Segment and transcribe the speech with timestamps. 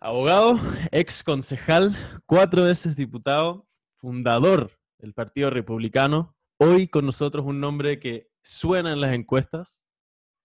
[0.00, 0.60] Abogado,
[0.92, 1.90] ex concejal,
[2.24, 3.66] cuatro veces diputado,
[3.96, 6.36] fundador del Partido Republicano.
[6.56, 9.82] Hoy con nosotros un nombre que suena en las encuestas,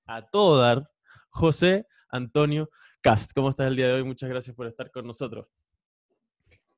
[0.07, 0.89] a todo dar,
[1.29, 2.71] José Antonio
[3.01, 3.33] Cast.
[3.35, 4.03] ¿Cómo estás el día de hoy?
[4.03, 5.45] Muchas gracias por estar con nosotros.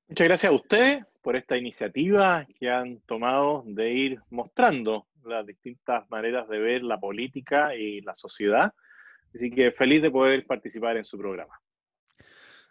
[0.10, 6.10] Muchas gracias a ustedes por esta iniciativa que han tomado de ir mostrando las distintas
[6.10, 8.74] maneras de ver la política y la sociedad.
[9.34, 11.58] Así que feliz de poder participar en su programa.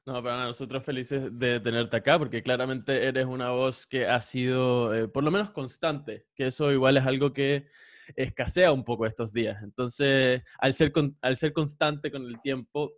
[0.07, 4.95] No, para nosotros felices de tenerte acá, porque claramente eres una voz que ha sido,
[4.95, 7.69] eh, por lo menos, constante, que eso igual es algo que
[8.15, 9.63] escasea un poco estos días.
[9.63, 12.93] Entonces, al ser, al ser constante con el tiempo,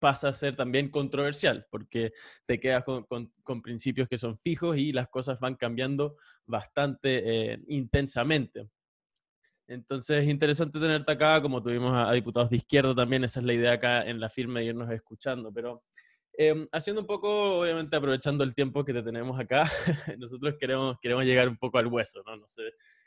[0.00, 2.12] pasa a ser también controversial, porque
[2.46, 8.68] te quedas con, principios que son fijos y las cosas van cambiando bastante eh, intensamente.
[9.68, 13.46] Entonces es interesante tenerte acá, como tuvimos a, a, diputados de izquierda también, esa es
[13.46, 15.84] la idea acá en la firme, irnos escuchando, pero
[16.32, 19.64] Em, haciendo un poco, obviamente aprovechando el tiempo que te tenemos acá,
[20.18, 22.36] nosotros queremos, queremos llegar un poco al hueso, ¿no?
[22.36, 22.62] No sé,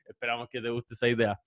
[0.05, 1.39] esperamos que te guste esa idea.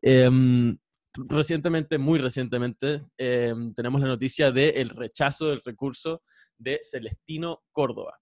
[0.00, 0.76] Em,
[1.14, 6.22] recientemente, muy recientemente, em, tenemos la noticia del rechazo del recurso
[6.56, 8.18] de Celestino Córdoba,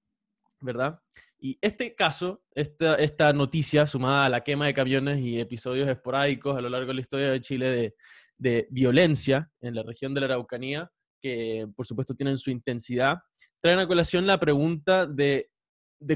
[0.60, 0.98] ¿verdad?
[1.38, 6.56] Y este caso, esta, esta noticia, sumada a la quema de camiones y episodios esporádicos
[6.56, 7.94] a lo largo de la historia de Chile de,
[8.38, 10.90] de violencia en la región de la Araucanía,
[11.24, 13.16] que por supuesto tienen su intensidad,
[13.58, 15.48] traen a colación la pregunta de,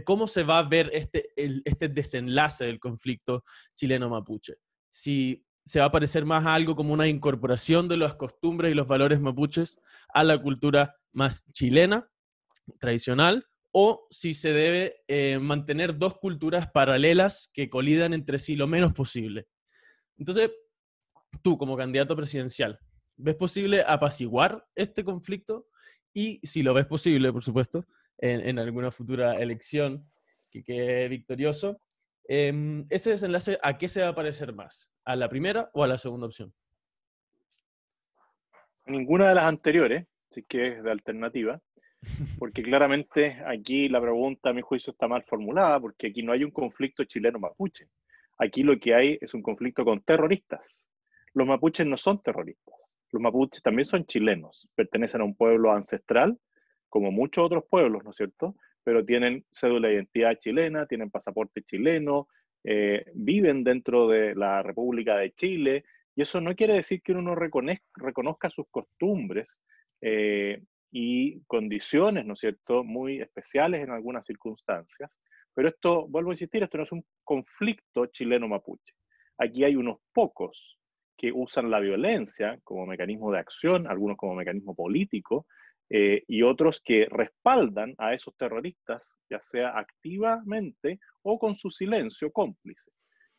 [0.04, 1.30] cómo se va a ver este,
[1.64, 3.42] este desenlace del conflicto
[3.74, 4.56] chileno-mapuche.
[4.90, 8.74] Si se va a parecer más a algo como una incorporación de las costumbres y
[8.74, 9.78] los valores mapuches
[10.12, 12.06] a la cultura más chilena,
[12.78, 18.66] tradicional, o si se debe eh, mantener dos culturas paralelas que colidan entre sí lo
[18.66, 19.46] menos posible.
[20.18, 20.50] Entonces,
[21.42, 22.78] tú como candidato presidencial,
[23.20, 25.66] ¿Ves posible apaciguar este conflicto?
[26.14, 27.84] Y si lo ves posible, por supuesto,
[28.16, 30.08] en, alguna futura elección
[30.50, 31.80] que quede victorioso,
[32.28, 34.92] em, ese desenlace, ¿a qué se va a parecer más?
[35.04, 36.54] ¿A la primera o a la segunda opción?
[38.86, 41.60] Ninguna de las anteriores, sí que es de alternativa,
[42.38, 46.44] porque claramente aquí la pregunta, a mi juicio, está mal formulada, porque aquí no hay
[46.44, 47.88] un conflicto chileno-mapuche.
[48.38, 50.86] Aquí lo que hay es un conflicto con terroristas.
[51.34, 52.87] Los mapuches no son terroristas.
[53.10, 56.38] Los mapuches también son chilenos, pertenecen a un pueblo ancestral,
[56.88, 58.54] como muchos otros pueblos, ¿no es cierto?
[58.84, 62.28] Pero tienen cédula de identidad chilena, tienen pasaporte chileno,
[62.64, 67.22] eh, viven dentro de la República de Chile, y eso no quiere decir que uno
[67.22, 69.62] no reconozca sus costumbres
[70.00, 75.10] eh, y condiciones, ¿no es cierto?, muy especiales en algunas circunstancias.
[75.54, 78.94] Pero esto, vuelvo a insistir, esto no es un conflicto chileno-mapuche.
[79.38, 80.77] Aquí hay unos pocos
[81.18, 85.46] que usan la violencia como mecanismo de acción, algunos como mecanismo político,
[85.90, 92.30] eh, y otros que respaldan a esos terroristas, ya sea activamente o con su silencio
[92.30, 92.92] cómplice.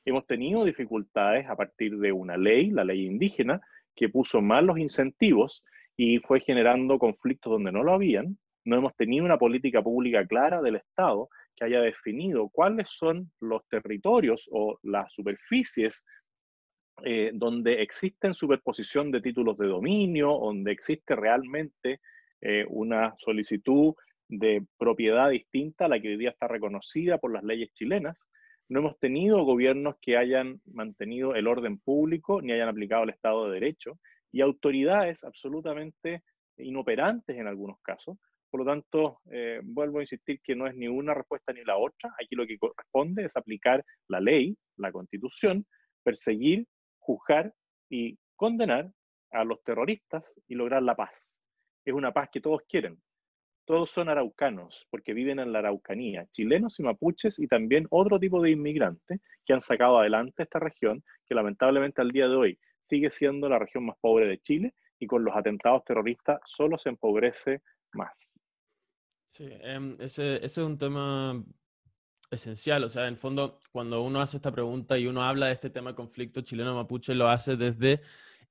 [0.03, 3.61] Hemos tenido dificultades a partir de una ley, la ley indígena,
[3.95, 5.63] que puso mal los incentivos
[5.95, 8.37] y fue generando conflictos donde no lo habían.
[8.65, 13.67] No hemos tenido una política pública clara del Estado que haya definido cuáles son los
[13.67, 16.03] territorios o las superficies
[17.03, 21.99] eh, donde existen superposición de títulos de dominio, donde existe realmente
[22.41, 23.93] eh, una solicitud
[24.29, 28.29] de propiedad distinta a la que hoy día está reconocida por las leyes chilenas.
[28.69, 33.47] No hemos tenido gobiernos que hayan mantenido el orden público ni hayan aplicado el Estado
[33.47, 33.99] de Derecho
[34.31, 36.23] y autoridades absolutamente
[36.57, 38.17] inoperantes en algunos casos.
[38.51, 41.77] Por lo tanto, eh, vuelvo a insistir que no es ni una respuesta ni la
[41.77, 42.13] otra.
[42.23, 45.65] Aquí lo que corresponde es aplicar la ley, la constitución,
[46.03, 46.65] perseguir
[47.09, 47.51] juzgar
[47.89, 48.91] y condenar
[49.31, 51.35] a los terroristas y lograr la paz.
[51.83, 53.01] Es una paz que todos quieren.
[53.65, 58.41] Todos son araucanos porque viven en la Araucanía, chilenos y mapuches y también otro tipo
[58.43, 63.09] de inmigrantes que han sacado adelante esta región que lamentablemente al día de hoy sigue
[63.09, 67.61] siendo la región más pobre de Chile y con los atentados terroristas solo se empobrece
[67.93, 68.35] más.
[69.27, 71.43] Sí, em, ese, ese, es un tema
[72.31, 72.83] esencial.
[72.83, 75.91] O sea, en fondo, cuando uno hace esta pregunta y uno habla de este tema
[75.91, 78.01] de conflicto chileno-mapuche, lo hace desde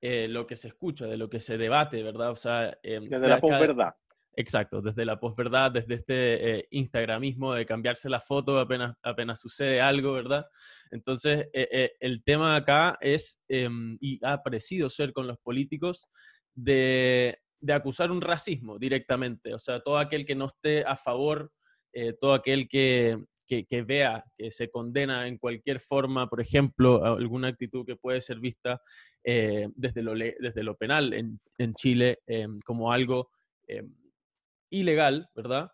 [0.01, 2.31] eh, lo que se escucha, de lo que se debate, ¿verdad?
[2.31, 3.95] O sea, em, desde la posverdad.
[4.37, 9.81] Exacto, desde la posverdad, desde este eh, instagramismo de cambiarse la foto apenas, apenas sucede
[9.81, 10.47] algo, ¿verdad?
[10.93, 16.07] Entonces, eh, el tema acá es, em, y ha parecido ser con los políticos,
[16.55, 19.55] de, de, acusar un racismo directamente.
[19.55, 21.53] O sea, todo aquel que no esté a favor,
[22.21, 27.87] todo aquel que, que, vea que se condena en cualquier forma, por ejemplo, alguna actitud
[27.87, 28.83] que puede ser vista
[29.25, 33.31] eh, desde, lo, desde lo penal en, Chile eh, como algo
[33.67, 33.83] eh,
[34.71, 35.71] ilegal, ¿verdad?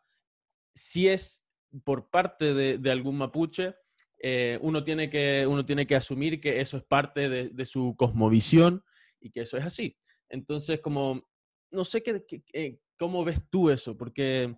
[0.75, 1.45] Si es
[1.83, 3.75] por parte de, algún mapuche,
[4.19, 8.85] eh, uno, tiene que, uno tiene que asumir que eso es parte de, su cosmovisión
[9.21, 9.97] y que eso es así.
[10.29, 11.29] Entonces, como,
[11.71, 14.55] no sé qué, eh, cómo ves tú eso, porque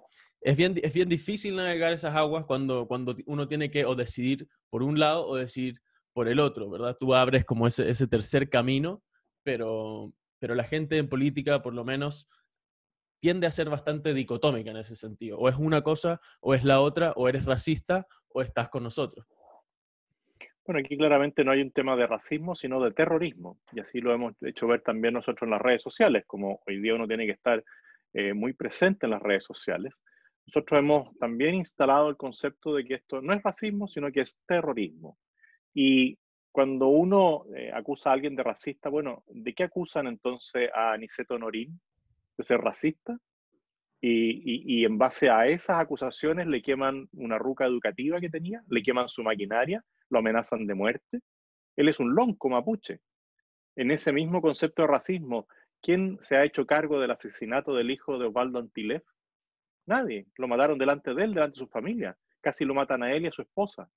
[0.46, 4.46] es bien, es bien difícil navegar esas aguas cuando, cuando uno tiene que o decidir
[4.70, 5.80] por un lado o decidir
[6.12, 6.96] por el otro, ¿verdad?
[7.00, 9.02] Tú abres como ese, ese tercer camino,
[9.42, 12.28] pero, pero la gente en política, por lo menos,
[13.18, 15.36] tiende a ser bastante dicotómica en ese sentido.
[15.36, 19.26] O es una cosa, o es la otra, o eres racista, o estás con nosotros.
[20.64, 23.58] Bueno, aquí claramente no hay un tema de racismo, sino de terrorismo.
[23.72, 26.94] Y así lo hemos hecho ver también nosotros en las redes sociales, como hoy día
[26.94, 27.64] uno tiene que estar
[28.12, 29.92] eh, muy presente en las redes sociales.
[30.46, 34.38] Nosotros hemos también instalado el concepto de que esto no es racismo, sino que es
[34.46, 35.18] terrorismo.
[35.74, 36.18] Y
[36.52, 41.38] cuando uno eh, acusa a alguien de racista, bueno, ¿de qué acusan entonces a Aniceto
[41.38, 41.78] Norín?
[42.38, 43.18] ¿De ser racista?
[44.00, 49.08] Y, en base a esas acusaciones le queman una ruca educativa que tenía, le queman
[49.08, 51.20] su maquinaria, lo amenazan de muerte.
[51.74, 53.00] Él es un lonco mapuche.
[53.74, 55.48] En ese mismo concepto de racismo,
[55.82, 59.02] ¿quién se ha hecho cargo del asesinato del hijo de Osvaldo Antilef?
[59.86, 60.26] Nadie.
[60.36, 62.16] Lo mataron delante de él, delante de su familia.
[62.40, 63.88] Casi lo matan a él y a su esposa.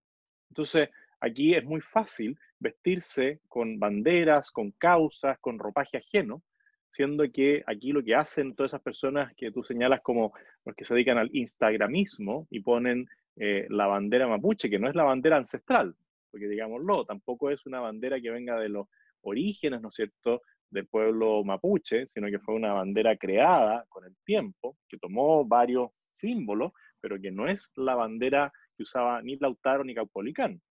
[0.49, 0.89] Entonces,
[1.21, 6.41] Aquí es muy fácil vestirse con banderas, con causas, con ropaje ajeno,
[6.87, 10.33] siendo que aquí lo que hacen todas esas personas que tú señalas como
[10.65, 14.95] los que se dedican al instagramismo y ponen eh, la bandera mapuche, que no es
[14.95, 15.93] la bandera ancestral,
[16.31, 18.87] porque digámoslo, tampoco es una bandera que venga de los
[19.21, 24.15] orígenes, ¿no es cierto?, del pueblo mapuche, sino que fue una bandera creada con el
[24.23, 29.83] tiempo, que tomó varios símbolos, pero que no es la bandera que usaba ni Lautaro
[29.83, 30.61] ni Caupolicán.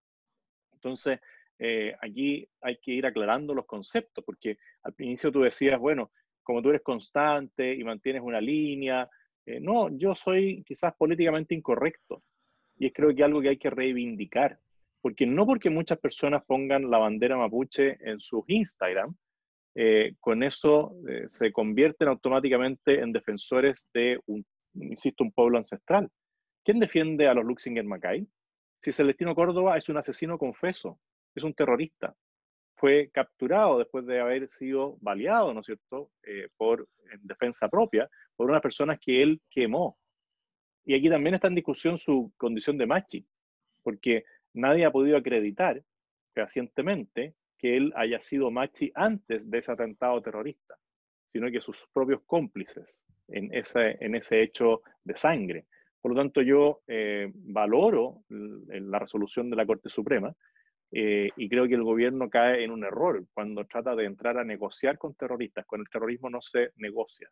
[0.73, 1.21] Entonces,
[1.59, 6.13] eh, aquí hay que ir aclarando los conceptos, porque al inicio tú decías, bueno,
[6.43, 9.09] como tú eres constante y mantienes una línea,
[9.45, 12.23] eh, no, yo soy quizás políticamente incorrecto.
[12.77, 14.59] Y es creo que algo que hay que reivindicar,
[15.01, 19.17] porque no porque muchas personas pongan la bandera mapuche en sus Instagram,
[19.81, 20.97] eh, con eso
[21.29, 24.45] se convierten automáticamente en defensores de, un,
[24.75, 26.09] insisto, un pueblo ancestral.
[26.65, 28.27] ¿Quién defiende a los Luxinger Macay?
[28.81, 30.99] Si Celestino Córdoba es un asesino confeso,
[31.33, 32.13] es un terrorista,
[32.77, 38.11] fue capturado después de haber sido baleado, ¿no es cierto?, eh, por, en defensa propia,
[38.35, 39.97] por unas personas que él quemó.
[40.85, 43.25] Y aquí también está en discusión su condición de machi,
[43.85, 44.25] porque
[44.55, 45.81] nadie ha podido acreditar
[46.35, 50.77] fehacientemente que él haya sido machi antes de ese atentado terrorista,
[51.33, 55.67] sino que sus propios cómplices en ese, en ese hecho de sangre.
[56.01, 60.33] Por lo tanto, yo eh, valoro la resolución de la Corte Suprema
[60.93, 64.45] eh, y creo que el gobierno cae en un error cuando trata de entrar a
[64.45, 65.67] negociar con terroristas.
[65.67, 67.29] Con el terrorismo no se negocia.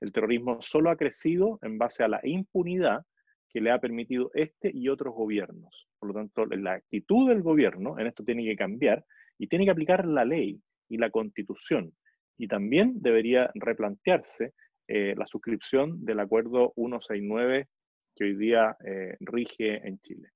[0.00, 3.04] El terrorismo solo ha crecido en base a la impunidad
[3.48, 5.88] que le ha permitido este y otros gobiernos.
[5.98, 9.04] Por lo tanto, la actitud del gobierno en esto tiene que cambiar
[9.40, 10.60] y tiene que aplicar la ley
[10.90, 11.94] y la constitución.
[12.36, 14.52] Y también debería replantearse
[14.86, 17.66] eh, la suscripción del acuerdo 169
[18.14, 20.28] que hoy día eh, rige en Chile.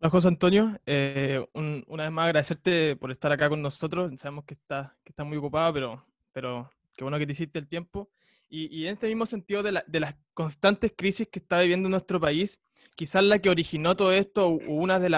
[0.00, 4.18] Hola José Antonio, eh, una vez más agradecerte por estar acá con nosotros.
[4.18, 7.68] Sabemos que estás que está muy ocupado, pero, pero qué bueno que te hiciste el
[7.68, 8.08] tiempo.
[8.48, 12.62] Y, en este mismo sentido de, las constantes crisis que está viviendo nuestro país,
[12.94, 15.08] quizás la que originó todo esto, una de,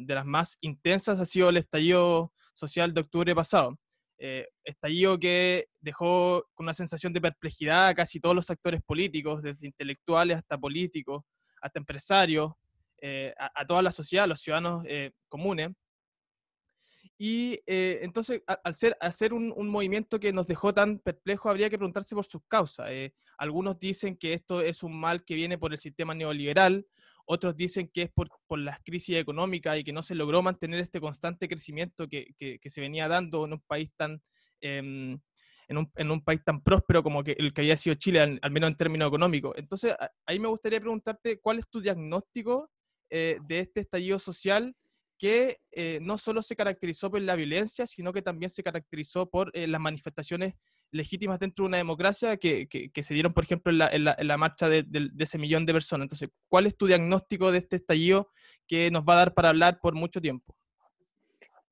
[0.00, 3.78] de las más intensas, ha sido el estallido social de octubre pasado
[4.22, 9.66] eh, estallido que dejó una sensación de perplejidad a casi todos los actores políticos, desde
[9.66, 11.22] intelectuales hasta políticos,
[11.62, 12.52] hasta empresarios,
[13.00, 15.70] eh, a, toda la sociedad, a los ciudadanos eh, comunes.
[17.22, 21.68] Y eh, entonces, al ser, hacer un, un, movimiento que nos dejó tan perplejos, habría
[21.68, 22.88] que preguntarse por sus causas.
[23.36, 26.86] algunos dicen que esto es un mal que viene por el sistema neoliberal,
[27.26, 30.80] otros dicen que es por, por las crisis económicas y que no se logró mantener
[30.80, 34.22] este constante crecimiento que, que, se venía dando en un país tan...
[34.62, 35.20] Em,
[35.68, 38.50] en un, en un, país tan próspero como que el que había sido Chile, al,
[38.50, 39.54] menos en términos económicos.
[39.56, 42.70] Entonces, ahí me gustaría preguntarte cuál es tu diagnóstico
[43.10, 44.74] eh, de este estallido social
[45.20, 49.50] que eh, no solo se caracterizó por la violencia, sino que también se caracterizó por
[49.52, 50.54] eh, las manifestaciones
[50.92, 52.66] legítimas dentro de una democracia que,
[53.02, 54.86] se dieron, por ejemplo, en la, en la, marcha de,
[55.18, 56.06] ese millón de personas.
[56.06, 58.30] Entonces, ¿cuál es tu diagnóstico de este estallido
[58.66, 60.56] que nos va a dar para hablar por mucho tiempo?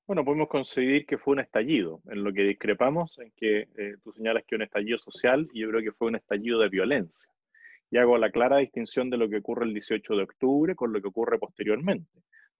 [0.07, 2.02] Bueno, podemos conseguir que fue un estallido.
[2.11, 5.71] En lo que discrepamos, en que eh, tú señalas que un estallido social, y yo
[5.71, 7.33] creo que fue un estallido de violencia.
[7.90, 11.00] Y hago la clara distinción de lo que ocurre el 18 de octubre con lo
[11.00, 12.11] que ocurre posteriormente,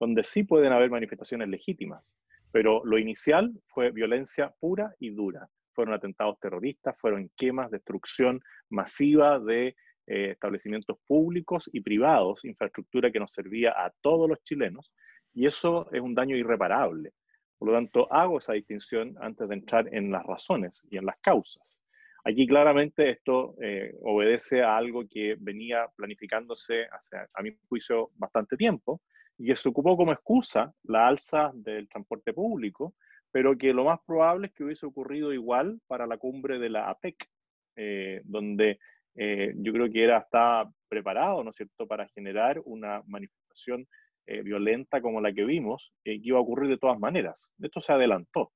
[0.01, 2.17] donde sí pueden haber manifestaciones legítimas,
[2.53, 9.39] pero lo inicial fue violencia pura y dura fueron atentados terroristas, fueron quemas, destrucción masiva
[9.39, 9.77] de
[10.09, 14.93] eh, establecimientos públicos y privados, infraestructura que nos servía a todos los chilenos,
[15.33, 17.13] y eso es un daño irreparable.
[17.57, 21.17] Por lo tanto, hago esa distinción antes de entrar en las razones y en las
[21.21, 21.81] causas.
[22.25, 28.57] Aquí claramente esto eh, obedece a algo que venía planificándose hace, a mi juicio, bastante
[28.57, 29.01] tiempo
[29.39, 32.95] y que se ocupó como excusa la alza del transporte público,
[33.31, 36.91] pero que lo más probable es que hubiese ocurrido igual para la cumbre de la
[36.91, 37.29] APEC,
[37.77, 38.79] eh, donde
[39.15, 43.87] eh, yo creo que era, estaba preparado, ¿no es cierto?, para generar una manifestación
[44.45, 47.49] violenta como la que vimos, que iba a ocurrir de todas maneras.
[47.63, 48.53] Esto se adelantó.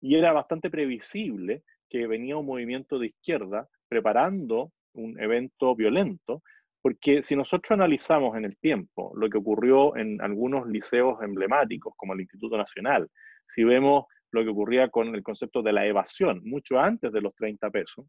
[0.00, 6.42] Y era bastante previsible que venía un movimiento de izquierda preparando un evento violento,
[6.82, 12.14] porque si nosotros analizamos en el tiempo lo que ocurrió en algunos liceos emblemáticos, como
[12.14, 13.08] el Instituto Nacional,
[13.46, 17.34] si vemos lo que ocurría con el concepto de la evasión, mucho antes de los
[17.34, 18.06] 30 pesos,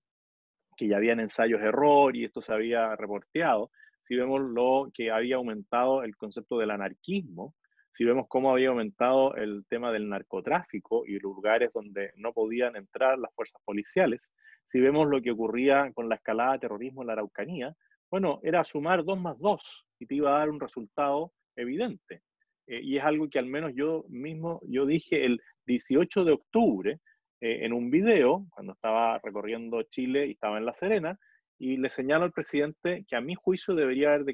[0.77, 3.71] que ya habían ensayos error y esto se había reporteado,
[4.03, 7.53] si vemos lo que había aumentado el concepto del anarquismo,
[7.91, 13.17] si vemos cómo había aumentado el tema del narcotráfico y lugares donde no podían entrar
[13.19, 14.31] las fuerzas policiales,
[14.63, 17.75] si vemos lo que ocurría con la escalada de terrorismo en la Araucanía,
[18.11, 22.21] bueno, era sumar dos más dos y te iba a dar un resultado evidente.
[22.67, 26.99] Eh, y es algo que al menos yo mismo, yo dije el 18 de octubre
[27.41, 31.19] eh, en un video, cuando estaba recorriendo Chile y estaba en La Serena,
[31.57, 34.25] y le señalo al presidente que a mi juicio debería, haber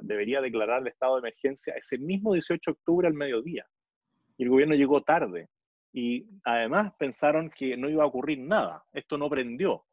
[0.00, 3.66] debería declarar el estado de emergencia ese mismo 18 de octubre al mediodía.
[4.38, 5.48] Y el gobierno llegó tarde.
[5.92, 8.84] Y además pensaron que no iba a ocurrir nada.
[8.92, 9.84] Esto no prendió.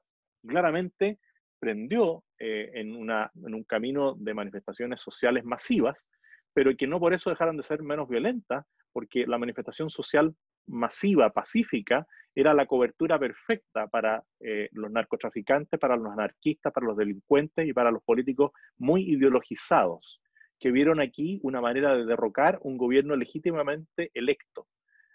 [0.46, 1.20] claramente
[1.64, 6.10] prendió eh, en un camino de manifestaciones sociales masivas,
[6.54, 10.36] pero que no por eso dejaron de ser menos violentas, porque la manifestación social
[10.68, 12.06] masiva, pacífica,
[12.36, 17.72] era la cobertura perfecta para eh, los narcotraficantes, para los anarquistas, para los delincuentes y
[17.72, 20.22] para los políticos muy ideologizados,
[20.60, 24.68] que vieron aquí una manera de derrocar un gobierno legítimamente electo.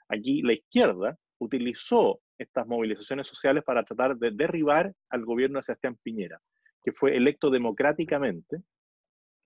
[0.09, 5.97] Aquí la izquierda utilizó estas movilizaciones sociales para tratar de derribar al gobierno de Sebastián
[6.03, 6.41] Piñera,
[6.85, 8.63] que fue electo democráticamente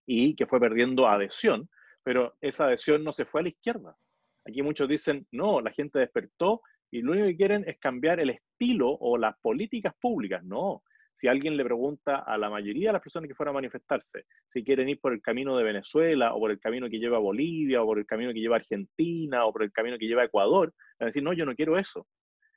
[0.06, 1.68] y que fue perdiendo adhesión,
[2.02, 3.96] pero esa adhesión no se fue a la izquierda.
[4.44, 8.30] Aquí muchos dicen, no, la gente despertó y lo único que quieren es cambiar el
[8.30, 10.44] estilo o las políticas públicas.
[10.44, 10.82] No,
[11.14, 14.64] si alguien le pregunta a la mayoría de las personas que fueron a manifestarse si
[14.64, 17.82] quieren ir por el camino de Venezuela o por el camino que lleva a Bolivia
[17.82, 20.26] o por el camino que lleva a Argentina o por el camino que lleva a
[20.26, 22.06] Ecuador, van a decir, no, yo no quiero eso.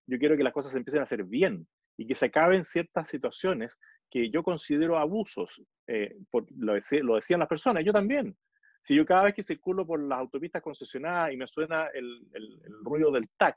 [0.07, 3.77] Yo quiero que las cosas empiecen a hacer bien y que se acaben ciertas situaciones
[4.09, 5.61] que yo considero abusos.
[5.87, 6.15] Eh,
[6.57, 8.35] lo, decían las personas, yo también.
[8.81, 12.59] Si yo cada vez que circulo por las autopistas concesionadas y me suena el, el
[12.83, 13.55] ruido del TAC,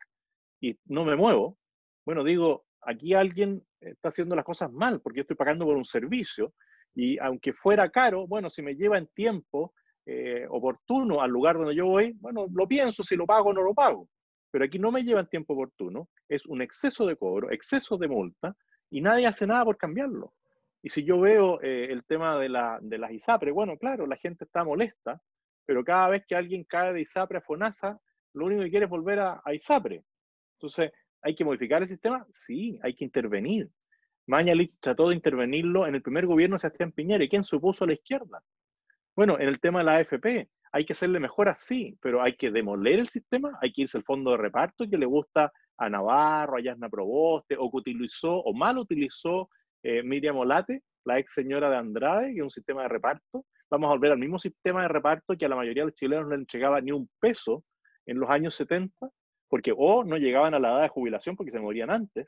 [0.60, 1.56] y no me muevo,
[2.04, 5.84] bueno, digo, aquí alguien está haciendo las cosas mal porque yo estoy pagando por un
[5.84, 6.54] servicio
[6.94, 9.72] y aunque fuera caro, bueno, si me lleva en tiempo
[10.06, 13.62] eh, oportuno al lugar donde yo voy, bueno, lo pienso si lo pago o no
[13.62, 14.08] lo pago.
[14.50, 18.08] Pero aquí no me lleva en tiempo oportuno, es un exceso de cobro, exceso de
[18.08, 18.56] multa
[18.90, 20.32] y nadie hace nada por cambiarlo.
[20.82, 24.16] Y si yo veo eh, el tema de, la, de las ISAPRE, bueno, claro, la
[24.16, 25.20] gente está molesta,
[25.66, 28.00] pero cada vez que alguien cae de ISAPRE a FONASA,
[28.34, 30.02] lo único que quiere es volver a, a ISAPRE.
[30.56, 30.90] Entonces,
[31.22, 32.26] ¿hay que modificar el sistema?
[32.30, 33.68] Sí, hay que intervenir.
[34.26, 37.24] Mañalich trató de intervenirlo en el primer gobierno de Sebastián Piñera.
[37.24, 38.42] ¿Y quién supuso a la izquierda?
[39.16, 42.50] Bueno, en el tema de la AFP, hay que hacerle mejor así, pero hay que
[42.50, 46.56] demoler el sistema, hay que irse al fondo de reparto que le gusta a Navarro,
[46.56, 49.48] a Yasna Proboste, o que utilizó o mal utilizó
[49.82, 53.46] eh, Miriam Olate, la ex señora de Andrade, que es un sistema de reparto.
[53.70, 56.26] Vamos a volver al mismo sistema de reparto que a la mayoría de los chilenos
[56.26, 57.64] no le entregaba ni un peso
[58.06, 59.08] en los años 70
[59.48, 62.26] porque o no llegaban a la edad de jubilación porque se morían antes,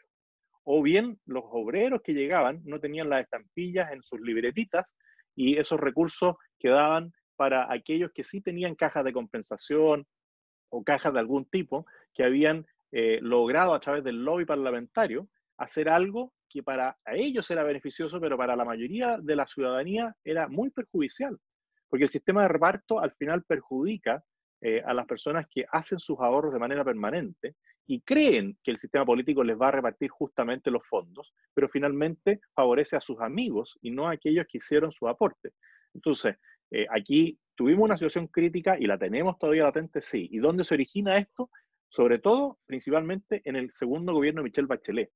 [0.65, 4.87] o bien los obreros que llegaban no tenían las estampillas en sus libretitas
[5.35, 10.07] y esos recursos quedaban para aquellos que sí tenían cajas de compensación
[10.71, 15.89] o cajas de algún tipo que habían eh, logrado a través del lobby parlamentario hacer
[15.89, 20.71] algo que para ellos era beneficioso, pero para la mayoría de la ciudadanía era muy
[20.71, 21.39] perjudicial,
[21.89, 24.23] porque el sistema de reparto al final perjudica
[24.63, 27.55] eh, a las personas que hacen sus ahorros de manera permanente
[27.87, 32.41] y creen que el sistema político les va a repartir justamente los fondos, pero finalmente
[32.55, 35.53] favorece a sus amigos y no a aquellos que hicieron su aporte.
[35.95, 36.37] Entonces,
[36.71, 40.29] eh, aquí tuvimos una situación crítica y la tenemos todavía latente, sí.
[40.31, 41.51] ¿Y dónde se origina esto?
[41.89, 45.11] Sobre todo, principalmente en el segundo gobierno de Michelle Bachelet,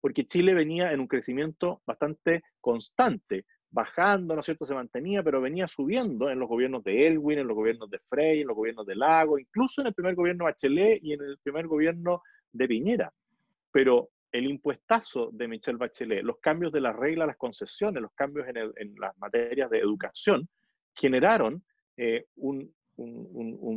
[0.00, 4.66] porque Chile venía en un crecimiento bastante constante, bajando, ¿no es cierto?
[4.66, 8.40] Se mantenía, pero venía subiendo en los gobiernos de Elwin, en los gobiernos de Frey,
[8.40, 11.66] en los gobiernos de Lago, incluso en el primer gobierno Bachelet y en el primer
[11.66, 12.22] gobierno
[12.52, 13.12] de Piñera.
[13.70, 18.46] Pero el impuestazo de Michelle Bachelet, los cambios de las reglas, las concesiones, los cambios
[18.48, 20.48] en, las materias de educación,
[20.94, 21.62] generaron
[21.96, 22.72] eh, un,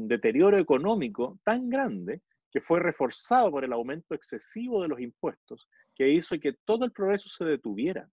[0.08, 2.22] deterioro económico tan grande
[2.52, 6.92] que fue reforzado por el aumento excesivo de los impuestos, que hizo que todo el
[6.92, 8.10] progreso se detuviera.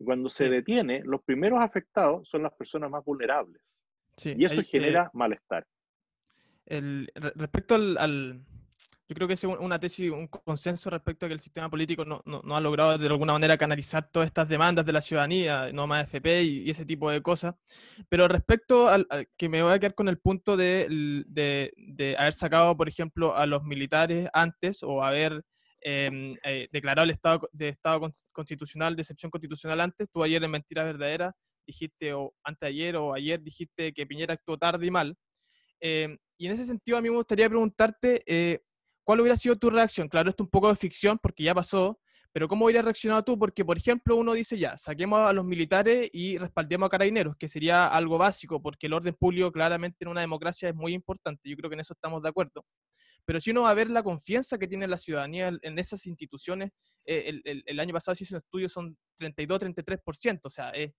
[0.00, 3.62] Y cuando se detiene, los primeros afectados son las personas más vulnerables.
[4.24, 5.66] y eso genera eh, malestar.
[6.64, 8.42] El, respecto al,
[9.10, 12.22] yo creo que es una tesis, un consenso respecto a que el sistema político no,
[12.24, 16.04] no, ha logrado de alguna manera canalizar todas estas demandas de la ciudadanía, no más
[16.04, 17.56] FP y, ese tipo de cosas.
[18.08, 20.86] Pero respecto al, que me voy a quedar con el punto de,
[21.26, 25.42] de, de, haber sacado, por ejemplo, a los militares antes o haber
[25.80, 30.50] em, eh, declarado el estado de estado constitucional, de excepción constitucional antes, tú ayer en
[30.50, 31.34] Mentira Verdadera
[31.66, 35.16] dijiste, o antes ayer o ayer dijiste que Piñera actuó tarde y mal.
[35.80, 38.60] Em, y en ese sentido a mí me gustaría preguntarte, eh,
[39.04, 40.08] ¿cuál hubiera sido tu reacción?
[40.08, 42.00] Claro, esto es un poco de ficción porque ya pasó,
[42.32, 43.38] pero ¿cómo hubieras reaccionado tú?
[43.38, 47.48] Porque, por ejemplo, uno dice ya, saquemos a los militares y respaldemos a carabineros, que
[47.48, 51.48] sería algo básico, porque el orden público claramente en una democracia es muy importante.
[51.48, 52.64] Yo creo que en eso estamos de acuerdo.
[53.30, 56.72] Pero si uno va a ver la confianza que tiene la ciudadanía en esas instituciones,
[57.04, 60.90] eh, el, año pasado se hizo un estudio, son 32-33%, o sea, es,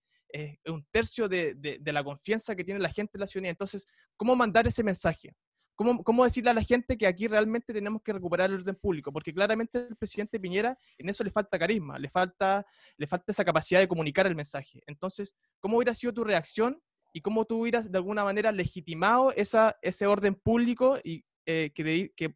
[0.64, 3.50] un tercio de, la confianza que tiene la gente en la ciudadanía.
[3.50, 3.84] Entonces,
[4.16, 5.34] ¿cómo mandar ese mensaje?
[5.74, 9.12] ¿Cómo, ¿Cómo, decirle a la gente que aquí realmente tenemos que recuperar el orden público?
[9.12, 12.64] Porque claramente el presidente Piñera en eso le falta carisma, le falta,
[12.96, 14.82] le falta esa capacidad de comunicar el mensaje.
[14.86, 16.80] Entonces, ¿cómo hubiera sido tu reacción
[17.12, 22.34] y cómo tú hubieras de alguna manera legitimado esa, ese orden público y eh, que,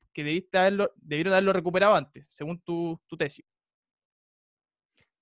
[0.53, 3.45] haberlo, debieron recuperado antes, según tu, tesis?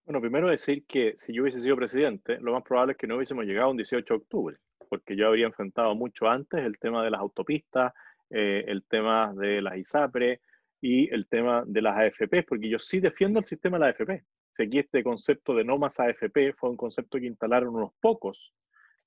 [0.04, 3.16] Bueno, primero decir que si yo hubiese sido presidente, lo más probable es que no
[3.16, 4.58] hubiésemos llegado un 18 de octubre
[4.94, 7.92] porque yo habría enfrentado mucho antes el tema de las autopistas,
[8.30, 10.40] eh, el tema de las ISAPRE
[10.80, 14.24] y el tema de las AFP, porque yo sí defiendo el sistema de la AFP.
[14.50, 18.54] Si aquí este concepto de no más AFP fue un concepto que instalaron unos pocos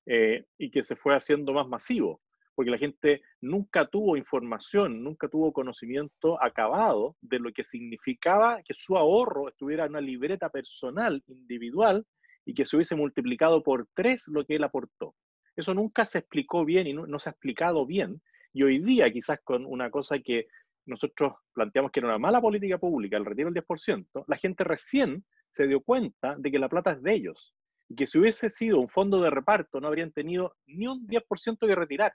[0.04, 2.20] eh, y que se fue haciendo más masivo,
[2.58, 8.74] porque la gente nunca tuvo información, nunca tuvo conocimiento acabado de lo que significaba que
[8.74, 12.04] su ahorro estuviera en una libreta personal, individual,
[12.44, 15.14] y que se hubiese multiplicado por tres lo que él aportó.
[15.54, 18.20] Eso nunca se explicó bien y no, se ha explicado bien.
[18.52, 20.48] Y hoy día, quizás con una cosa que
[20.84, 25.24] nosotros planteamos que era una mala política pública, el retiro del 10%, la gente recién
[25.48, 27.54] se dio cuenta de que la plata es de ellos.
[27.88, 31.68] Y que si hubiese sido un fondo de reparto, no habrían tenido ni un 10%
[31.68, 32.12] que retirar.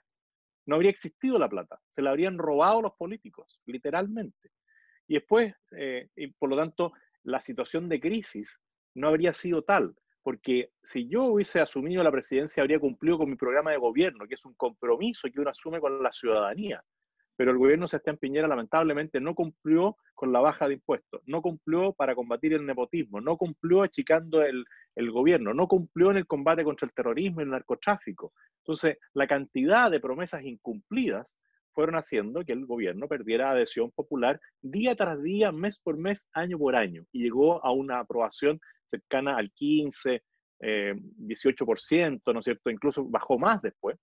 [0.66, 1.80] No habría existido la plata.
[1.94, 4.50] Se la habrían robado los políticos, literalmente.
[5.06, 8.58] Y después, eh, y por lo tanto, la situación de crisis
[8.94, 13.36] no habría sido tal porque si yo hubiese asumido la presidencia, habría cumplido con mi
[13.36, 16.82] programa de gobierno, que es un compromiso que uno asume con la ciudadanía.
[17.36, 21.92] Pero el gobierno Sebastián Piñera lamentablemente no cumplió con la baja de impuestos, no cumplió
[21.92, 26.64] para combatir el nepotismo, no cumplió achicando el, el gobierno, no cumplió en el combate
[26.64, 28.32] contra el terrorismo y el narcotráfico.
[28.58, 31.36] Entonces, la cantidad de promesas incumplidas
[31.74, 36.56] fueron haciendo que el gobierno perdiera adhesión popular día tras día, mes por mes, año
[36.56, 40.22] por año, y llegó a una aprobación cercana al 15,
[40.60, 42.70] 18%, eh, ¿no es cierto?
[42.70, 43.98] Incluso bajó más después.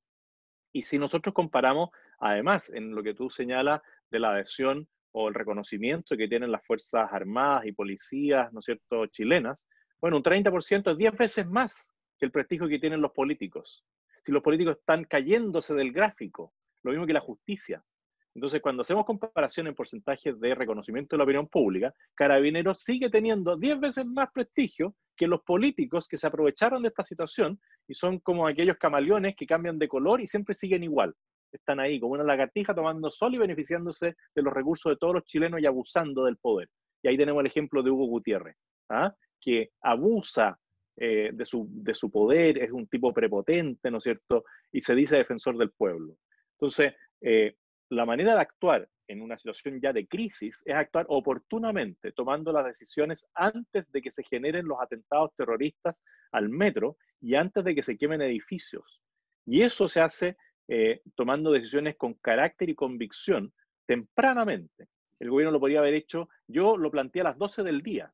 [0.74, 5.34] Y si nosotros comparamos, además, en lo que tú señalas de la adhesión o el
[5.34, 9.66] reconocimiento que tienen las Fuerzas Armadas y policías, ¿no es cierto?, chilenas,
[10.00, 13.84] bueno, un 30% es 10 veces más que el prestigio que tienen los políticos.
[14.24, 16.54] Si los políticos están cayéndose del gráfico,
[16.84, 17.84] lo mismo que la justicia.
[18.34, 23.58] Entonces, cuando hacemos comparación en porcentajes de reconocimiento de la opinión pública, Carabineros sigue teniendo
[23.58, 28.20] 10 veces más prestigio que los políticos que se aprovecharon de esta situación y son
[28.20, 31.13] como aquellos camaleones que cambian de color y siempre siguen igual.
[31.52, 35.26] Están ahí como una lagartija tomando sol y beneficiándose de los recursos de todos los
[35.26, 36.70] chilenos y abusando del poder.
[37.04, 38.56] Y ahí tenemos el ejemplo de Hugo Gutiérrez,
[38.89, 39.13] ¿ah?
[39.41, 40.58] que abusa
[40.96, 44.46] eh, de, su, de su poder, es un tipo prepotente, ¿no es cierto?
[44.72, 46.15] Y se dice defensor del pueblo.
[46.54, 47.56] Entonces, eh,
[47.92, 52.66] la manera de actuar en una situación ya de crisis es actuar oportunamente, tomando las
[52.66, 56.02] decisiones antes de que se generen los atentados terroristas
[56.32, 59.02] al metro y antes de que se quemen edificios.
[59.46, 60.38] Y eso se hace
[60.70, 63.52] eh, tomando decisiones con carácter y convicción
[63.86, 64.88] tempranamente.
[65.20, 68.14] El gobierno lo podría haber hecho, yo lo planteé a las 12 del día,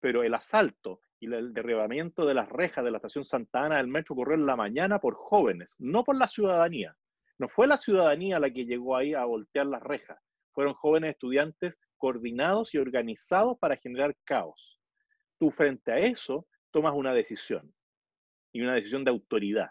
[0.00, 3.86] pero el asalto y el derribamiento de las rejas de la estación Santa Ana del
[3.86, 6.96] metro ocurrió en la mañana por jóvenes, no por la ciudadanía.
[7.38, 10.18] No fue la ciudadanía la que llegó ahí a voltear las rejas,
[10.52, 14.80] fueron jóvenes estudiantes coordinados y organizados para generar caos.
[15.38, 17.72] Tú frente a eso tomas una decisión
[18.52, 19.70] y una decisión de autoridad.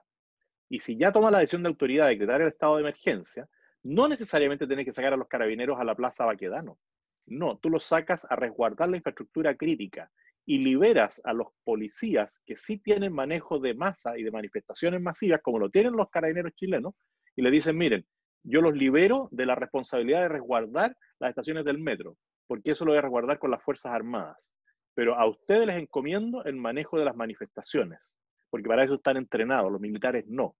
[0.69, 3.47] Y si ya tomas la decisión de autoridad de decretar el estado de emergencia,
[3.83, 6.77] no necesariamente tienes que sacar a los carabineros a la Plaza Baquedano.
[7.25, 10.11] No, tú los sacas a resguardar la infraestructura crítica
[10.45, 15.41] y liberas a los policías que sí tienen manejo de masa y de manifestaciones masivas,
[15.41, 16.93] como lo tienen los carabineros chilenos,
[17.35, 18.05] y le dicen, miren,
[18.43, 22.17] yo los libero de la responsabilidad de resguardar las estaciones del metro,
[22.47, 24.51] porque eso lo voy a resguardar con las Fuerzas Armadas.
[24.93, 28.15] Pero a ustedes les encomiendo el manejo de las manifestaciones,
[28.49, 30.55] porque para eso están entrenados, los militares no.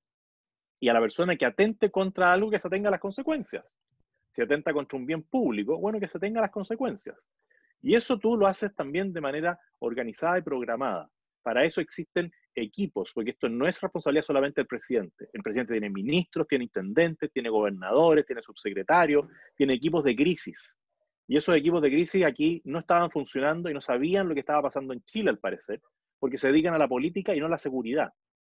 [0.79, 3.77] Y a la persona que atente contra algo, que se tenga las consecuencias.
[4.31, 7.17] Si atenta contra un bien público, bueno, que se tenga las consecuencias.
[7.81, 11.09] Y eso tú lo haces también de manera organizada y programada.
[11.43, 15.29] Para eso existen equipos, porque esto no es responsabilidad solamente del presidente.
[15.33, 20.77] El presidente tiene ministros, tiene intendentes, tiene gobernadores, tiene subsecretarios, tiene equipos de crisis.
[21.27, 24.63] Y esos equipos de crisis aquí no estaban funcionando y no sabían lo que estaba
[24.63, 25.81] pasando en Chile, al parecer,
[26.19, 28.11] porque se dedican a la política y no a la seguridad.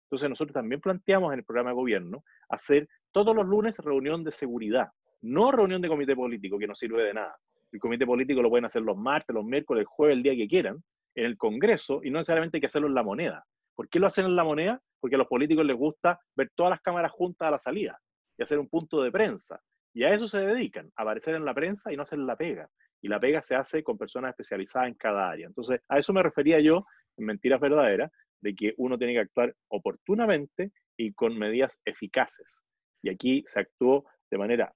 [0.06, 4.30] Entonces nosotros también planteamos en el programa de gobierno hacer todos los lunes reunión de
[4.30, 4.88] seguridad,
[5.22, 7.36] no reunión de comité político, que no sirve de nada.
[7.72, 10.46] El comité político lo pueden hacer los martes, los miércoles, el jueves, el día que
[10.46, 10.82] quieran,
[11.14, 13.44] en el Congreso, y no necesariamente hay que hacerlo en la moneda.
[13.76, 14.80] ¿Por qué lo hacen en la moneda?
[14.98, 18.00] Porque a los políticos les gusta ver todas las cámaras juntas a la salida
[18.38, 19.60] y hacer un punto de prensa.
[19.94, 22.68] Y a eso se dedican, a aparecer en la prensa y no hacer la pega.
[23.02, 25.46] Y la pega se hace con personas especializadas en cada área.
[25.46, 26.86] Entonces, a eso me refería yo,
[27.16, 28.10] en Mentiras Verdaderas,
[28.40, 32.62] de que uno tiene que actuar oportunamente y con medidas eficaces.
[33.02, 34.74] Y aquí se actuó de manera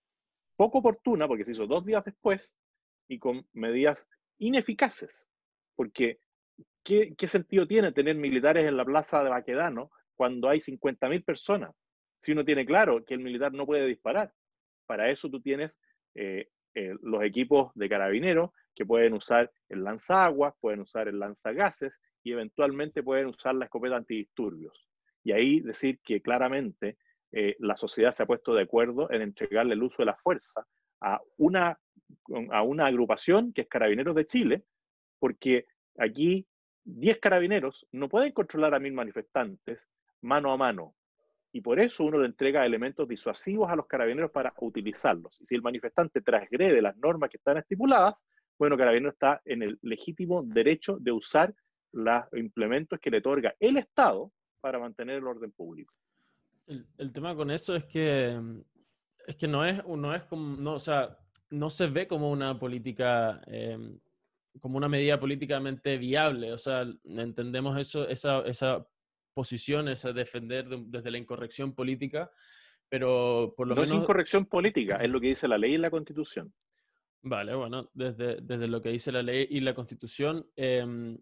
[0.57, 2.59] poco oportuna, porque se hizo dos días después,
[3.09, 4.07] y con medidas
[4.39, 5.29] ineficaces.
[5.75, 6.21] Porque,
[6.83, 11.75] ¿qué, sentido tiene tener militares en la plaza de Baquedano cuando hay 50.000 personas?
[12.19, 14.33] Si uno tiene claro que el militar no puede disparar.
[14.87, 15.79] Para eso tú tienes
[16.15, 21.93] eh, eh, los equipos de carabineros que pueden usar el lanzaguas, pueden usar el lanzagases
[22.23, 24.89] y eventualmente pueden usar la escopeta antidisturbios.
[25.25, 26.99] Y ahí decir que claramente
[27.33, 30.67] eh, la sociedad se ha puesto de acuerdo en entregarle el uso de la fuerza
[31.01, 31.79] a una
[32.51, 34.65] a una agrupación que es Carabineros de Chile,
[35.19, 35.67] porque
[35.99, 36.47] aquí
[36.99, 39.89] 10 carabineros no pueden controlar a mil manifestantes
[40.23, 40.95] mano a mano.
[41.53, 45.41] Y por eso uno le entrega elementos disuasivos a los carabineros para utilizarlos.
[45.41, 48.15] Y si el manifestante transgrede las normas que están estipuladas,
[48.61, 51.55] bueno, Carabineros está en el legítimo derecho de usar
[51.93, 55.95] los implementos que le otorga el Estado para mantener el orden público.
[56.67, 58.39] El, tema con eso es que
[59.27, 61.17] es que no es, no es como, no, o sea,
[61.49, 63.99] no se ve como una política, em,
[64.61, 66.53] como una medida políticamente viable.
[66.53, 68.87] O sea, entendemos eso, esa, esa
[69.35, 72.31] posición, esa defender desde la incorrección política,
[72.89, 73.91] pero por lo no menos...
[73.91, 76.53] No es incorrección política, es lo que dice la ley y la constitución.
[77.23, 81.19] Vale, bueno, desde, desde lo que dice la ley y la constitución, em,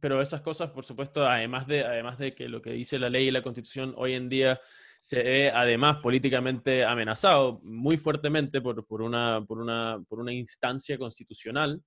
[0.00, 3.28] pero esas cosas, por supuesto, además de, además de que lo que dice la ley
[3.28, 4.60] y la constitución hoy en día
[5.00, 10.96] se ve además políticamente amenazado muy fuertemente por, por, una, por, una, por una instancia
[10.96, 11.82] constitucional,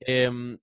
[0.00, 0.58] em,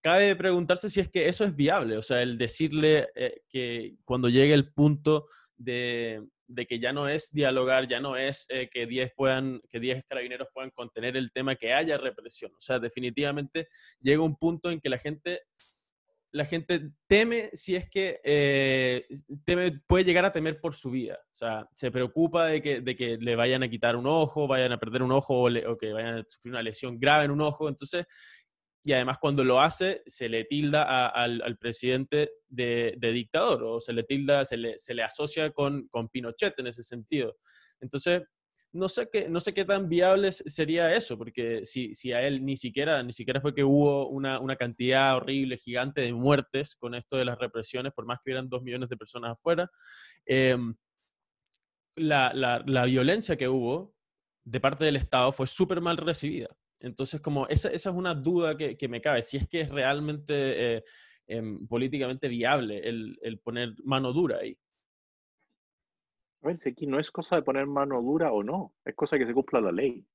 [0.00, 4.28] cabe preguntarse si es que eso es viable, o sea, el decirle eh, que cuando
[4.28, 6.26] llegue el punto de,
[6.68, 10.48] que ya no es dialogar, ya no es eh, que 10 puedan, que 10 carabineros
[10.54, 13.68] puedan contener el tema, que haya represión, o sea, definitivamente
[14.00, 15.42] llega un punto en que la gente
[16.30, 19.06] la gente teme si es que eh,
[19.86, 21.18] puede llegar a temer por su vida.
[21.32, 24.72] O sea, se preocupa de que, de que le vayan a quitar un ojo, vayan
[24.72, 27.68] a perder un ojo o, que vayan a sufrir una lesión grave en un ojo.
[27.68, 28.04] Entonces,
[28.88, 34.02] y además cuando lo hace, se le tilda al, presidente de, dictador o se le
[34.02, 37.36] tilda, se le, se le asocia con, con Pinochet en ese sentido.
[37.82, 38.22] Entonces,
[38.72, 42.42] no sé qué, no sé qué tan viable sería eso, porque si, si a él
[42.42, 46.94] ni siquiera, ni siquiera fue que hubo una, una, cantidad horrible, gigante de muertes con
[46.94, 49.70] esto de las represiones, por más que hubieran dos millones de personas afuera,
[50.24, 50.74] em,
[51.96, 53.94] la, la, la, violencia que hubo
[54.44, 56.48] de parte del Estado fue súper mal recibida.
[56.80, 59.70] Entonces, como esa, esa es una duda que, que, me cabe, si es que es
[59.70, 60.84] realmente eh,
[61.26, 64.56] em, políticamente viable el, el poner mano dura ahí.
[66.42, 69.18] A ver, si aquí no es cosa de poner mano dura o no, es cosa
[69.18, 70.06] que se cumpla la ley.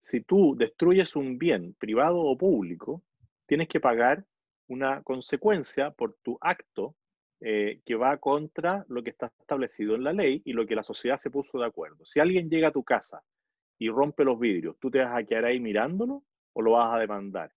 [0.00, 3.02] Si tú destruyes un bien privado o público,
[3.46, 4.24] tienes que pagar
[4.68, 6.96] una consecuencia por tu acto
[7.40, 10.82] eh, que va contra lo que está establecido en la ley y lo que la
[10.82, 12.04] sociedad se puso de acuerdo.
[12.04, 13.22] Si alguien llega a tu casa
[13.78, 16.98] y rompe los vidrios, ¿tú te vas a quedar ahí mirándolo o lo vas a
[16.98, 17.52] demandar?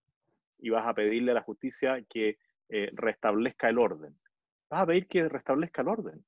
[0.60, 2.38] Y vas a pedirle a la justicia que
[2.70, 4.16] eh, restablezca el orden.
[4.70, 6.24] Vas a pedir que restablezca el orden.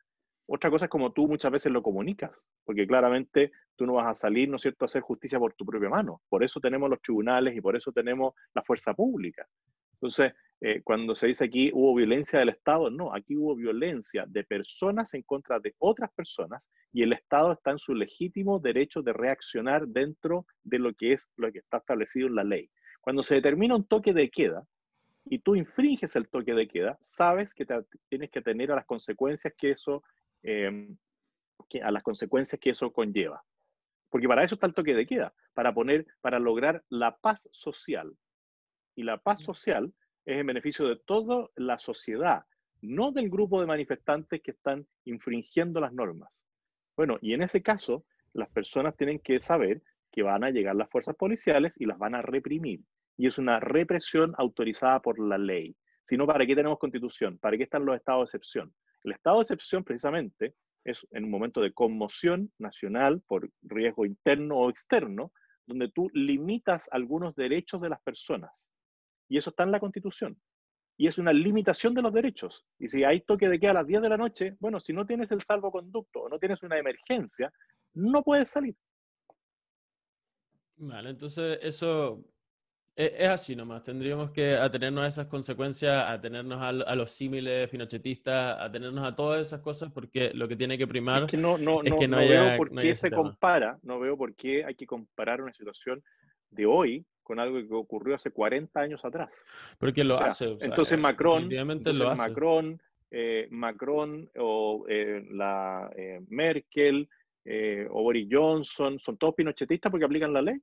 [0.45, 4.15] Otra cosa es como tú muchas veces lo comunicas, porque claramente tú no vas a
[4.15, 6.21] salir, ¿no es cierto?, a hacer justicia por tu propia mano.
[6.27, 9.47] Por eso tenemos los tribunales y por eso tenemos la fuerza pública.
[9.93, 10.33] Entonces,
[10.65, 15.13] eh, cuando se dice aquí hubo violencia del Estado, no, aquí hubo violencia de personas
[15.13, 19.85] en contra de otras personas y el Estado está en su legítimo derecho de reaccionar
[19.85, 22.69] dentro de lo que es lo que está establecido en la ley.
[23.01, 24.65] Cuando se determina un toque de queda
[25.25, 27.67] y tú infringes el toque de queda, sabes que
[28.07, 30.01] tienes que tener a las consecuencias que eso,
[30.43, 30.95] em,
[31.83, 33.43] a las consecuencias que eso conlleva.
[34.09, 38.15] Porque para eso está el toque de queda, para poner, para lograr la paz social.
[38.95, 39.93] Y la paz social
[40.25, 42.43] es en beneficio de toda la sociedad,
[42.81, 46.31] no del grupo de manifestantes que están infringiendo las normas.
[46.95, 49.81] Bueno, y en ese caso, las personas tienen que saber
[50.11, 52.81] que van a llegar las fuerzas policiales y las van a reprimir.
[53.17, 55.75] Y es una represión autorizada por la ley.
[56.01, 57.37] Si no, ¿para qué tenemos constitución?
[57.39, 58.73] ¿Para qué están los estados de excepción?
[59.03, 64.57] El estado de excepción, precisamente, es en un momento de conmoción nacional por riesgo interno
[64.57, 65.31] o externo,
[65.65, 68.67] donde tú limitas algunos derechos de las personas.
[69.29, 70.39] Y eso está en la Constitución.
[70.97, 72.65] Y es una limitación de los derechos.
[72.77, 75.05] Y si hay toque de queda a las 10 de la noche, bueno, si no
[75.05, 77.51] tienes el salvoconducto o no tienes una emergencia,
[77.95, 78.75] no puedes salir.
[80.75, 82.23] Vale, entonces eso
[82.95, 83.83] e, es, así nomás.
[83.83, 89.47] Tendríamos que atenernos a esas consecuencias, atenernos a, a los símiles pinochetistas, atenernos a todas
[89.47, 92.57] esas cosas, porque lo que tiene que primar es que no, no, no, no veo
[92.57, 96.03] por qué se compara, no veo por qué hay que comparar una situación
[96.51, 99.45] de hoy con algo que ocurrió hace 40 años atrás.
[99.79, 100.57] Porque lo hace.
[100.61, 107.07] entonces Macron, entonces Macron, eh, Macron o eh, la eh, Merkel
[107.89, 110.59] o Boris Johnson son todos pinochetistas porque aplican la ley.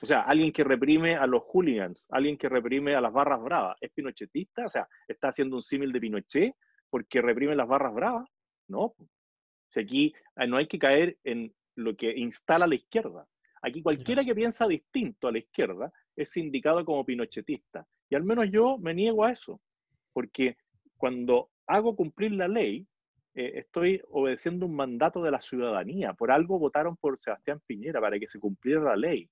[0.00, 3.76] O sea, alguien que reprime a los hooligans, alguien que reprime a las barras bravas,
[3.80, 4.66] ¿es pinochetista?
[4.66, 6.54] O sea, ¿está haciendo un símil de Pinochet
[6.88, 8.28] porque reprime las barras bravas?
[8.68, 8.94] No.
[9.70, 10.14] Si aquí
[10.46, 13.26] no hay que caer en lo que instala la izquierda.
[13.62, 17.86] Aquí cualquiera que piensa distinto a la izquierda es indicado como pinochetista.
[18.10, 19.60] Y al menos yo me niego a eso,
[20.12, 20.56] porque
[20.96, 22.86] cuando hago cumplir la ley,
[23.34, 26.12] eh, estoy obedeciendo un mandato de la ciudadanía.
[26.14, 29.28] Por algo votaron por Sebastián Piñera, para que se cumpliera la ley.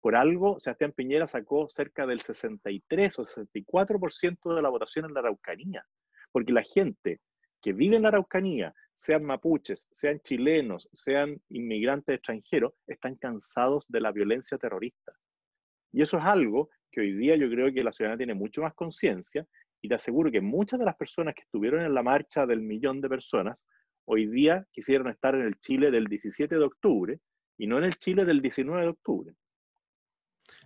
[0.00, 5.20] Por algo, Sebastián Piñera sacó cerca del 63 o 64% de la votación en la
[5.20, 5.84] Araucanía,
[6.32, 7.20] porque la gente
[7.60, 14.12] que vive en Araucanía, sean mapuches, sean chilenos, sean inmigrantes extranjeros, están cansados de la
[14.12, 15.12] violencia terrorista.
[15.92, 18.74] Y eso es algo que hoy día yo creo que la ciudadanía tiene mucho más
[18.74, 19.46] conciencia
[19.82, 23.00] y te aseguro que muchas de las personas que estuvieron en la marcha del millón
[23.00, 23.58] de personas,
[24.04, 27.20] hoy día quisieron estar en el Chile del 17 de octubre
[27.58, 29.34] y no en el Chile del 19 de octubre.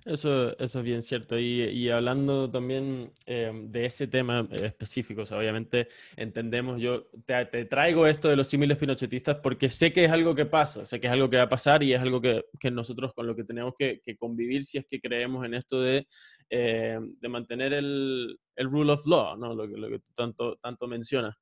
[0.05, 1.39] Eso, eso es bien cierto.
[1.39, 8.37] Y, hablando también eh, de ese tema específico, obviamente entendemos, yo te, traigo esto de
[8.37, 11.39] los símiles pinochetistas porque sé que es algo que pasa, sé que es algo que
[11.39, 14.77] va a pasar y es algo que, nosotros con lo que tenemos que, convivir si
[14.77, 16.07] es que creemos en esto de,
[16.51, 19.55] eh, de mantener el, el, rule of law, ¿no?
[19.55, 21.35] lo, lo que tanto, tanto mencionas.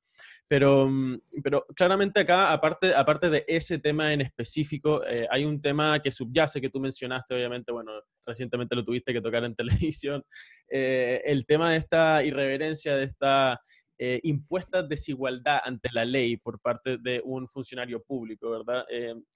[0.47, 5.59] Pero, mm, pero claramente acá, aparte, aparte de ese tema en específico, eh, hay un
[5.61, 7.91] tema que subyace, que tú mencionaste, obviamente, bueno,
[8.25, 9.55] recientemente lo tuviste que tocar en
[9.89, 10.23] televisión,
[10.69, 13.59] eh, el tema de esta irreverencia, de esta
[13.97, 18.85] eh, impuesta desigualdad ante la ley por parte de un funcionario público, ¿verdad?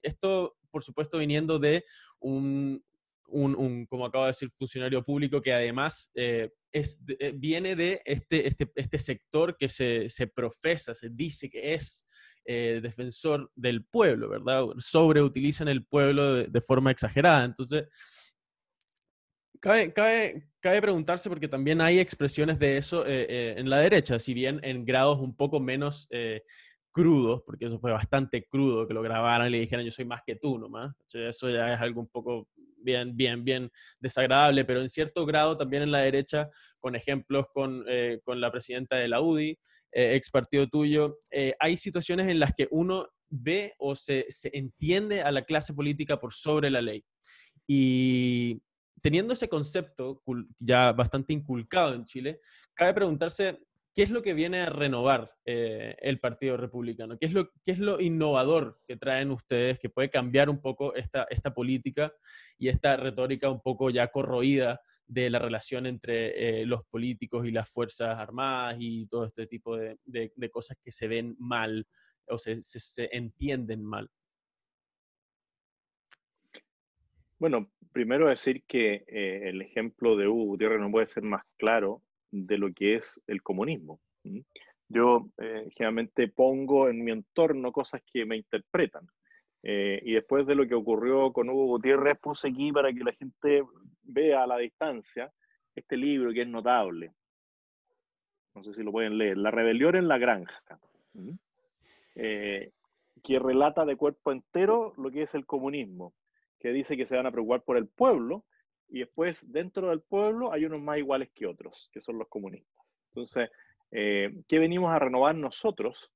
[0.01, 1.83] esto, por supuesto, viniendo de
[2.19, 2.83] un,
[3.27, 8.47] un, como acabo de decir, funcionario público que además eh, es, eh, viene de este,
[8.47, 12.05] este, este sector que se, se, profesa, se dice que es
[12.45, 14.65] eh, defensor del pueblo, ¿verdad?
[14.77, 17.43] Sobreutilizan el pueblo de, forma exagerada.
[17.43, 17.85] Entonces,
[19.59, 24.61] cabe, cabe, cabe, preguntarse porque también hay expresiones de eso en la derecha, si bien
[24.63, 26.07] en grados un poco menos
[26.97, 30.21] crudos, porque eso fue bastante crudo que lo grabaran y le dijeran yo soy más
[30.25, 30.95] que tú nomás.
[31.13, 32.47] Eso ya es algo un poco
[32.87, 33.69] bien, bien, bien
[33.99, 38.49] desagradable, pero en cierto grado también en la derecha, con ejemplos con, eh, con la
[38.49, 39.59] presidenta de la UDI,
[39.91, 44.49] eh, ex partido tuyo, eh, hay situaciones en las que uno ve o se, se
[44.53, 47.03] entiende a la clase política por sobre la ley.
[47.67, 48.61] Y
[49.01, 50.23] teniendo ese concepto
[50.59, 52.39] ya bastante inculcado en Chile,
[52.73, 53.59] cabe preguntarse
[53.97, 57.17] ¿qué es lo que viene a renovar eh, el Partido Republicano?
[57.17, 60.93] ¿Qué es, lo, ¿Qué es lo innovador que traen ustedes que puede cambiar un poco
[60.93, 62.13] esta, política
[62.59, 67.51] y esta retórica un poco ya corroída de la relación entre eh, los políticos y
[67.51, 71.87] las Fuerzas Armadas y todo este tipo de, cosas que se ven mal
[72.27, 74.11] o se, se, entienden mal?
[77.39, 82.03] Bueno, primero decir que eh, el ejemplo de Hugo Gutiérrez no puede ser más claro
[82.45, 83.99] de lo que es el comunismo.
[84.89, 89.07] Yo eh, generalmente pongo en mi entorno cosas que me interpretan.
[89.63, 93.13] Eh, y después de lo que ocurrió con Hugo Gutiérrez, puse aquí para que la
[93.13, 93.63] gente
[94.03, 95.31] vea a la distancia
[95.75, 97.11] este libro que es notable.
[98.55, 99.37] No sé si lo pueden leer.
[99.37, 100.79] La rebelión en la granja.
[102.15, 102.71] Eh,
[103.23, 106.13] que relata de cuerpo entero lo que es el comunismo,
[106.59, 108.45] que dice que se van a preocupar por el pueblo
[108.89, 112.85] y después dentro del pueblo hay unos más iguales que otros, que son los comunistas.
[113.09, 113.49] Entonces,
[113.91, 116.11] eh, ¿qué venimos a renovar nosotros?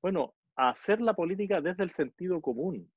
[0.00, 2.90] Bueno, a hacer la política desde el sentido común,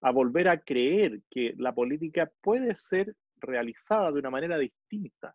[0.00, 5.34] a volver a creer que la política puede ser realizada de una manera distinta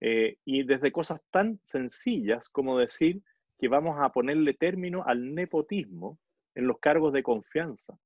[0.00, 3.22] eh, y desde cosas tan sencillas como decir
[3.58, 6.18] que vamos a ponerle término al nepotismo
[6.54, 7.98] en los cargos de confianza.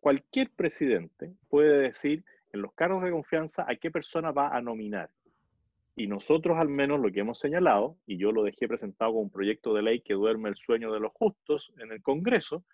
[0.00, 5.10] Cualquier presidente puede decir en los cargos de confianza a qué persona va a nominar.
[5.96, 9.30] Y nosotros al menos lo que hemos señalado, y yo lo dejé presentado como un
[9.30, 12.64] proyecto de ley que duerme el sueño de los justos en el Congreso,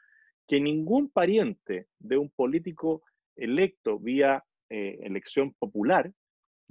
[0.47, 3.03] que ningún pariente de un político
[3.35, 6.13] electo vía eh, elección popular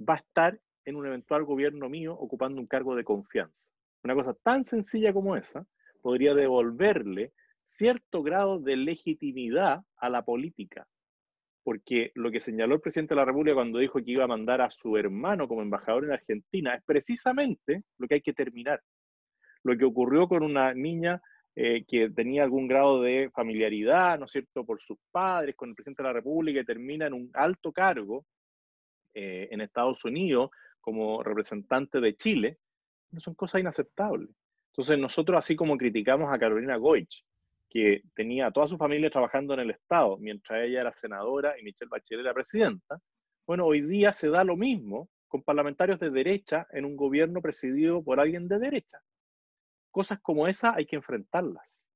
[0.00, 3.68] va a estar en un eventual gobierno mío ocupando un cargo de confianza.
[4.02, 5.66] Una cosa tan sencilla como esa
[6.02, 7.32] podría devolverle
[7.64, 10.86] cierto grado de legitimidad a la política,
[11.64, 14.60] porque lo que señaló el presidente de la República cuando dijo que iba a mandar
[14.60, 18.82] a su hermano como embajador en Argentina es precisamente lo que hay que terminar.
[19.62, 21.22] Lo que ocurrió con una niña
[21.56, 25.74] eh, que tenía algún grado de familiaridad, ¿no es cierto?, por sus padres, con el
[25.74, 28.26] presidente de la República y termina en un alto cargo
[29.14, 30.50] eh, en Estados Unidos
[30.82, 32.58] como representante de Chile,
[33.10, 34.28] no son cosas inaceptables.
[34.72, 37.24] Entonces nosotros, así como criticamos a Carolina Goich,
[37.74, 41.64] que tenía a toda su familia trabajando en el Estado, mientras ella era senadora y
[41.64, 42.98] Michelle Bachelet era presidenta,
[43.46, 48.02] bueno, hoy día se da lo mismo con parlamentarios de derecha en un gobierno presidido
[48.02, 49.00] por alguien de derecha
[49.94, 51.86] cosas como esa hay que enfrentarlas.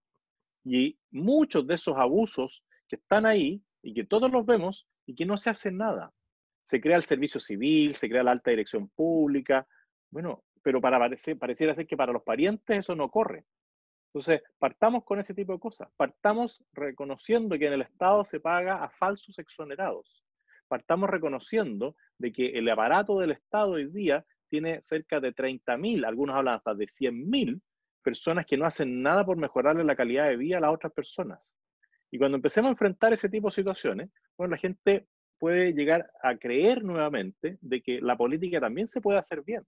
[0.65, 5.27] Y muchos de esos abusos que están ahí y que todos los vemos y que
[5.27, 6.13] no se hace nada.
[6.63, 9.67] Se crea el servicio civil, se crea la alta dirección pública,
[10.11, 11.01] bueno, pero para
[11.41, 13.45] pareciera ser que para los parientes eso no corre.
[14.09, 15.89] Entonces, partamos con ese tipo de cosas.
[15.97, 20.25] Partamos reconociendo que en el Estado se paga a falsos exonerados.
[20.67, 26.37] Partamos reconociendo de que el aparato del Estado hoy día tiene cerca de 30.000, algunos
[26.37, 27.61] hablan hasta de 100.000
[28.03, 31.53] personas que no hacen nada por mejorarle la calidad de vida a las otras personas.
[32.11, 35.07] Y cuando empecemos a enfrentar ese tipo de situaciones, bueno, la gente
[35.39, 39.63] puede llegar a creer nuevamente de que la política también se puede hacer bien.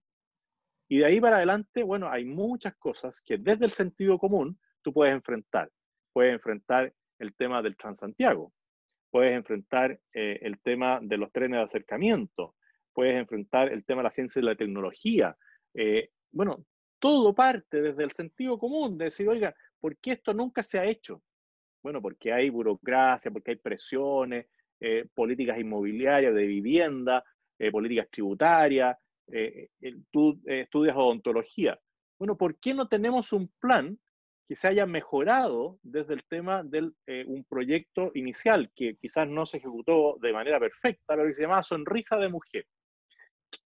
[0.90, 4.92] Y de ahí para adelante, bueno, hay muchas cosas que desde el sentido común tú
[4.92, 5.70] puedes enfrentar.
[6.12, 8.53] Puedes enfrentar el tema del Transantiago,
[9.09, 12.57] puedes enfrentar eh, el tema de los trenes de acercamiento,
[12.92, 15.37] puedes enfrentar el tema de la ciencia y la tecnología.
[15.74, 16.64] Eh, bueno,
[16.98, 20.87] todo parte desde el sentido común, de decir, oiga, ¿por qué esto nunca se ha
[20.87, 21.22] hecho?
[21.85, 24.48] Bueno, porque hay burocracia, porque hay presiones,
[24.81, 27.22] eh, políticas inmobiliarias, de vivienda,
[27.70, 28.96] políticas tributarias,
[29.33, 29.69] eh,
[30.11, 31.79] tú estudias odontología.
[32.19, 33.99] Bueno, ¿por qué no tenemos un plan
[34.49, 36.93] que se haya mejorado desde el tema de
[37.27, 41.62] un proyecto inicial que quizás no se ejecutó de manera perfecta, pero que se llamaba
[41.62, 42.66] Sonrisa de Mujer?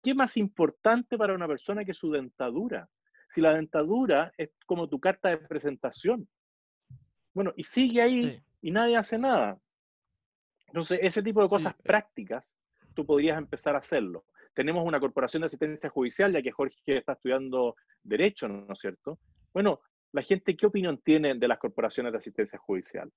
[0.01, 2.89] ¿Qué más importante para una persona que su dentadura?
[3.33, 6.27] si la dentadura es como tu carta de presentación.
[7.33, 9.57] Bueno, y sigue ahí y nadie hace nada.
[10.67, 12.45] Entonces, ese tipo de cosas prácticas,
[12.93, 14.25] tú podrías empezar a hacerlo.
[14.53, 19.19] Tenemos una corporación de asistencia judicial, ya que Jorge está estudiando Derecho, ¿no es cierto?
[19.53, 23.11] Bueno, la gente, ¿qué opinión tiene de las corporaciones de asistencia judicial?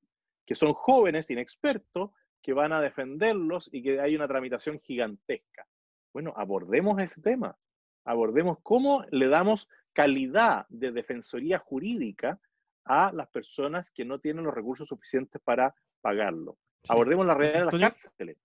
[0.47, 2.11] Que son jóvenes inexpertos
[2.43, 5.67] que van a defenderlos y que hay una tramitación gigantesca.
[6.13, 7.57] Bueno, abordemos ese tema.
[8.05, 12.39] Abordemos cómo le damos calidad de defensoría jurídica
[12.85, 16.57] a las personas que no tienen los recursos suficientes para pagarlo.
[16.89, 18.39] Abordemos la realidad de las cárceles.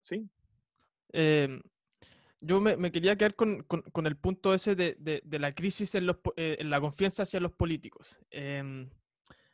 [0.00, 0.28] ¿Sí?
[1.12, 1.60] Em,
[2.40, 3.66] yo me, quería quedar con,
[4.04, 8.18] el punto ese de, la crisis en, eh, en, la confianza hacia los políticos.
[8.30, 8.88] Em,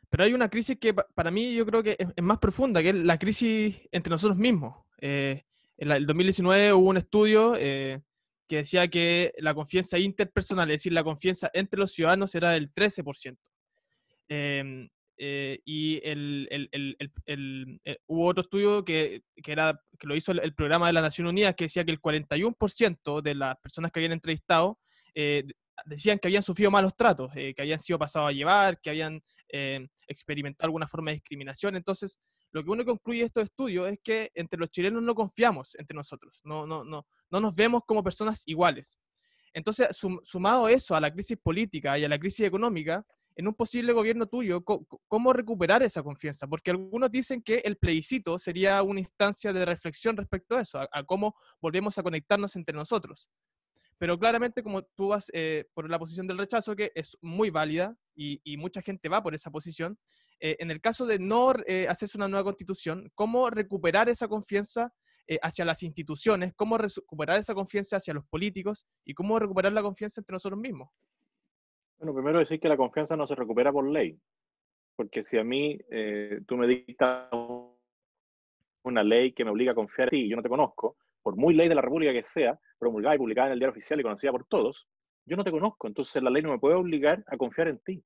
[0.09, 2.95] pero hay una crisis que para mí yo creo que es, más profunda, que es
[2.95, 4.75] la crisis entre nosotros mismos.
[4.99, 5.43] Eh,
[5.77, 8.01] en el 2019 hubo un estudio eh,
[8.47, 12.73] que decía que la confianza interpersonal, es decir, la confianza entre los ciudadanos era del
[12.73, 13.37] 13%.
[15.19, 20.31] Eh, y el, el, el, eh, hubo otro estudio que, que, era, que lo hizo
[20.31, 23.99] el, programa de las Naciones Unidas que decía que el 41% de las personas que
[23.99, 24.79] habían entrevistado
[25.15, 25.43] eh,
[25.85, 29.21] decían que habían sufrido malos tratos, que habían sido pasados a llevar, que habían
[30.07, 31.75] experimentado alguna forma de discriminación.
[31.75, 32.19] Entonces,
[32.51, 35.95] lo que uno concluye de estos estudios es que entre los chilenos no confiamos entre
[35.95, 38.99] nosotros, no, no, no, no nos vemos como personas iguales.
[39.53, 39.87] Entonces,
[40.23, 43.03] sumado eso a la crisis política y a la crisis económica,
[43.37, 44.63] en un posible gobierno tuyo,
[45.07, 46.47] ¿cómo recuperar esa confianza?
[46.47, 51.03] Porque algunos dicen que el plebiscito sería una instancia de reflexión respecto a eso, a
[51.03, 53.29] cómo volvemos a conectarnos entre nosotros.
[53.99, 57.95] Pero claramente, como tú vas eh, por la posición del rechazo, que es muy válida
[58.15, 59.97] y, mucha gente va por esa posición,
[60.39, 64.91] eh, en el caso de no eh, hacerse una nueva constitución, ¿cómo recuperar esa confianza
[65.29, 69.81] eh, hacia las instituciones, cómo recuperar esa confianza hacia los políticos y cómo recuperar la
[69.81, 70.87] confianza entre nosotros mismos.
[71.99, 74.19] Bueno, primero decir que la confianza no se recupera por ley,
[74.95, 77.29] porque si a mí eh, tú me dictas
[78.83, 81.35] una ley que me obliga a confiar en ti y yo no te conozco, por
[81.35, 84.03] muy ley de la República que sea, promulgada y publicada en el diario oficial y
[84.03, 84.87] conocida por todos,
[85.25, 88.03] yo no te conozco, entonces la ley no me puede obligar a confiar en ti.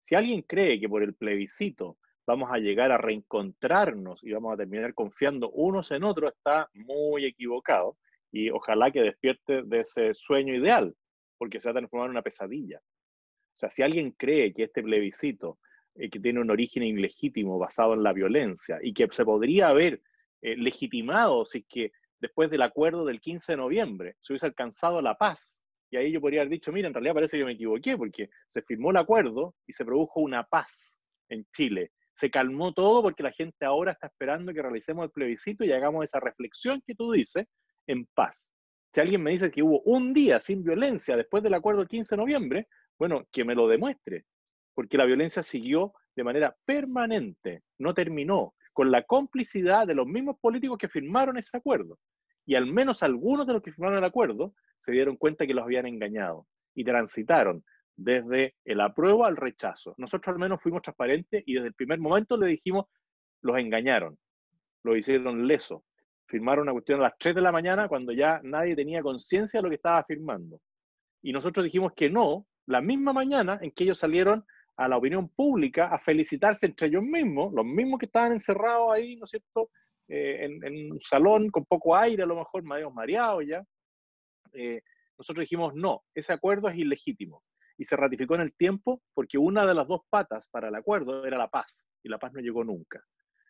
[0.00, 4.56] Si alguien cree que por el plebiscito vamos a llegar a reencontrarnos y vamos a
[4.56, 7.96] terminar confiando unos en otros, está muy equivocado
[8.30, 10.94] y ojalá que despierte de ese sueño ideal,
[11.38, 12.80] porque se va a transformar en una pesadilla.
[13.54, 15.58] O sea, si alguien cree que este plebiscito,
[15.94, 20.02] eh, que tiene un origen ilegítimo basado en la violencia y que se podría haber
[20.40, 25.02] eh, legitimado si es que después del acuerdo del 15 de noviembre se hubiese alcanzado
[25.02, 27.98] la paz, y ahí yo podría haber dicho, mira, en realidad parece que me equivoqué,
[27.98, 30.98] porque se firmó el acuerdo y se produjo una paz
[31.28, 31.92] en Chile.
[32.14, 36.04] Se calmó todo porque la gente ahora está esperando que realicemos el plebiscito y hagamos
[36.04, 37.46] esa reflexión que tú dices
[37.86, 38.48] en paz.
[38.94, 42.14] Si alguien me dice que hubo un día sin violencia después del acuerdo del 15
[42.14, 42.68] de noviembre,
[42.98, 44.24] bueno, que me lo demuestre,
[44.74, 50.36] porque la violencia siguió de manera permanente, no terminó, con la complicidad de los mismos
[50.40, 51.98] políticos que firmaron ese acuerdo.
[52.46, 55.64] Y al menos algunos de los que firmaron el acuerdo se dieron cuenta que los
[55.64, 57.64] habían engañado y transitaron
[57.96, 59.94] desde el apruebo al rechazo.
[59.98, 62.86] Nosotros al menos fuimos transparentes y desde el primer momento le dijimos,
[63.42, 64.18] los engañaron,
[64.82, 65.84] lo hicieron leso.
[66.26, 69.64] Firmaron una cuestión a las 3 de la mañana cuando ya nadie tenía conciencia de
[69.64, 70.60] lo que estaba firmando.
[71.22, 74.44] Y nosotros dijimos que no, la misma mañana en que ellos salieron
[74.76, 79.16] a la opinión pública a felicitarse entre ellos mismos, los mismos que estaban encerrados ahí,
[79.16, 79.70] ¿no es cierto?,
[80.08, 83.64] eh, en, un salón con poco aire, a lo mejor medio mareados ya.
[84.52, 84.82] Eh,
[85.16, 87.42] nosotros dijimos, no, ese acuerdo es ilegítimo.
[87.78, 91.24] Y se ratificó en el tiempo porque una de las dos patas para el acuerdo
[91.24, 93.02] era la paz, y la paz no llegó nunca.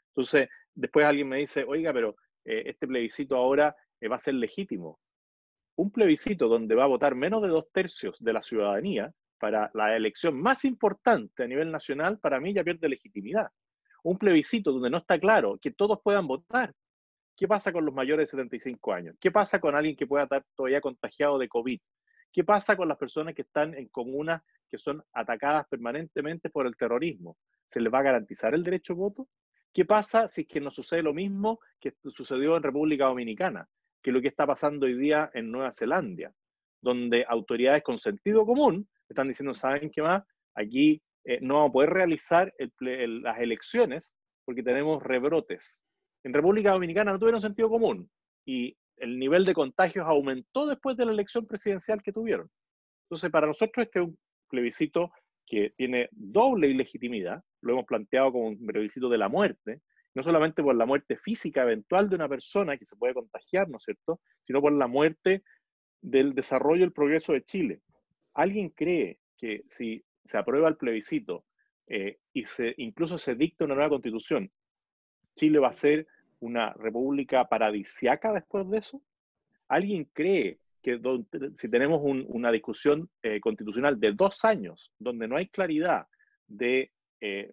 [0.09, 3.75] Entonces, después alguien me dice, oiga, pero eh, este plebiscito ahora
[4.11, 5.01] va a ser legítimo.
[5.77, 9.97] Un plebiscito donde va a votar menos de dos tercios de la ciudadanía para la
[9.97, 13.49] elección más importante a nivel nacional, para mí ya pierde legitimidad
[14.03, 16.75] un plebiscito donde no está claro que todos puedan votar.
[17.37, 19.17] ¿Qué pasa con los mayores de 75 años?
[19.21, 21.81] ¿Qué pasa con alguien que pueda estar todavía contagiado de COVID?
[22.33, 26.77] ¿Qué pasa con las personas que están en comunas que son atacadas permanentemente por el
[26.77, 27.37] terrorismo?
[27.69, 29.29] ¿Se les va a garantizar el derecho a voto?
[29.73, 33.67] ¿Qué pasa si es que no sucede lo mismo que sucedió en República Dominicana,
[34.03, 36.33] que lo que está pasando hoy día en Nueva Zelanda,
[36.83, 40.25] donde autoridades con sentido común están diciendo, ¿saben qué más?
[40.55, 44.13] Aquí eh, no vamos a poder realizar las elecciones
[44.45, 45.83] porque tenemos rebrotes.
[46.25, 48.11] En República Dominicana no tuvieron sentido común
[48.47, 52.49] y el nivel de contagios aumentó después de la elección presidencial que tuvieron.
[53.07, 55.13] Entonces, para nosotros este es un plebiscito
[55.47, 59.81] que tiene doble ilegitimidad, lo hemos planteado como un plebiscito de la muerte,
[60.15, 63.79] no solamente por la muerte física eventual de una persona que se puede contagiar, ¿no
[63.79, 65.43] es cierto?, sino por la muerte
[66.01, 67.81] del desarrollo y el progreso de Chile.
[68.35, 71.45] ¿Alguien cree que si se aprueba el plebiscito
[71.87, 74.51] eh, y se, incluso se dicta una nueva constitución,
[75.37, 76.07] ¿Chile va a ser
[76.41, 79.03] una república paradisiaca después de eso?
[79.69, 81.01] ¿Alguien cree que
[81.55, 86.07] si tenemos una discusión eh, constitucional de dos años, donde no hay claridad
[86.49, 86.91] de
[87.21, 87.53] eh,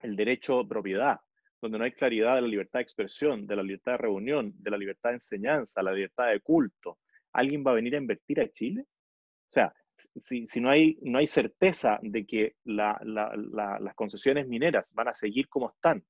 [0.00, 1.20] el derecho a propiedad,
[1.62, 4.70] donde no hay claridad de la libertad de expresión, de la libertad de reunión, de
[4.70, 6.98] la libertad de enseñanza, la libertad de culto,
[7.32, 8.82] ¿alguien va a venir a invertir a Chile?
[8.82, 9.72] O sea,
[10.16, 15.70] si, no, hay, no hay certeza de que las concesiones mineras van a seguir como
[15.70, 16.04] están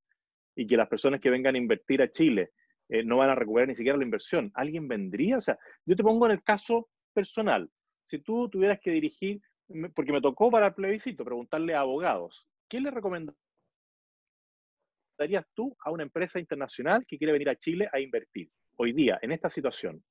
[0.57, 2.51] y que las personas que vengan a invertir a Chile
[2.89, 5.37] eh, no van a recuperar ni siquiera la inversión, ¿alguien vendría?
[5.37, 7.71] O sea, yo te pongo en el caso personal.
[8.05, 9.43] Si tú tuvieras que dirigir,
[9.95, 12.91] porque me tocó para el plebiscito preguntarle a abogados, ¿qué le
[15.23, 19.19] recomendarías tú a una empresa internacional que quiere venir a Chile a invertir hoy día
[19.23, 20.03] en esta situación?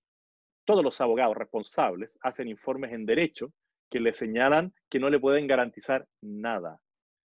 [0.65, 3.51] Todos los abogados responsables hacen informes en derecho
[3.89, 6.79] que le señalan que no le pueden garantizar nada,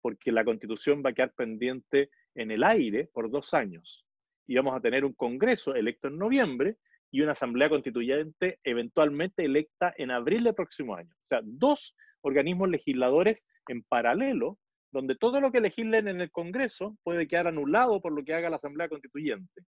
[0.01, 4.07] porque la constitución va a quedar pendiente en el aire por dos años.
[4.47, 6.77] Y vamos a tener un Congreso electo en noviembre
[7.11, 11.13] y una Asamblea Constituyente eventualmente electa en abril del próximo año.
[11.13, 14.59] O sea, dos organismos legisladores en paralelo,
[14.95, 18.49] donde todo lo que legislen en el Congreso puede quedar anulado por lo que haga
[18.49, 19.63] la Asamblea Constituyente.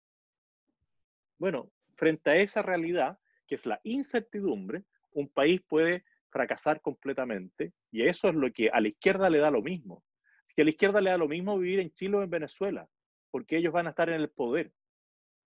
[1.39, 3.17] Bueno, frente a esa realidad,
[3.47, 8.81] que es la incertidumbre, un país puede fracasar completamente, y eso es lo que a
[8.81, 10.03] la izquierda le da lo mismo.
[10.57, 12.89] Que a la izquierda le da lo mismo vivir en Chile o en Venezuela,
[13.31, 14.73] porque ellos van a estar en el poder.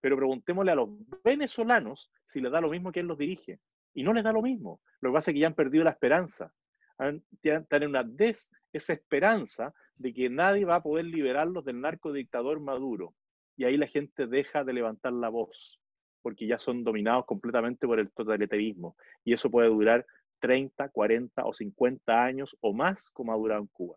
[0.00, 0.88] Pero preguntémosle a los
[1.22, 3.60] venezolanos si les da lo mismo que él los dirige.
[3.92, 4.80] Y no les da lo mismo.
[5.02, 6.50] Lo que pasa es que ya han perdido la esperanza.
[6.98, 13.14] Están en una desesperanza de que nadie va a poder liberarlos del narcodictador Maduro.
[13.56, 15.80] Y ahí la gente deja de levantar la voz.
[16.22, 18.96] porque ya son dominados completamente por el totalitarismo.
[19.24, 20.04] Y eso puede durar
[20.40, 23.96] 30, 40 o 50 años o más como ha durado en Cuba.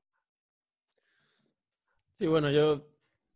[2.13, 2.85] Sí, bueno, yo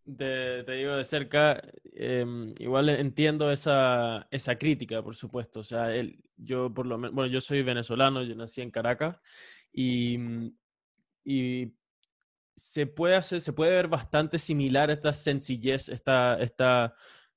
[0.05, 1.61] te, digo de cerca,
[1.93, 5.61] em, igual entiendo esa, esa, crítica, por supuesto.
[5.61, 5.89] O sea,
[6.37, 9.17] yo por lo menos, bueno, yo soy venezolano, yo nací en Caracas
[9.71, 10.17] y,
[11.23, 11.73] y
[12.55, 16.95] se puede hacer, se puede ver bastante similar esta sencillez, esta, esta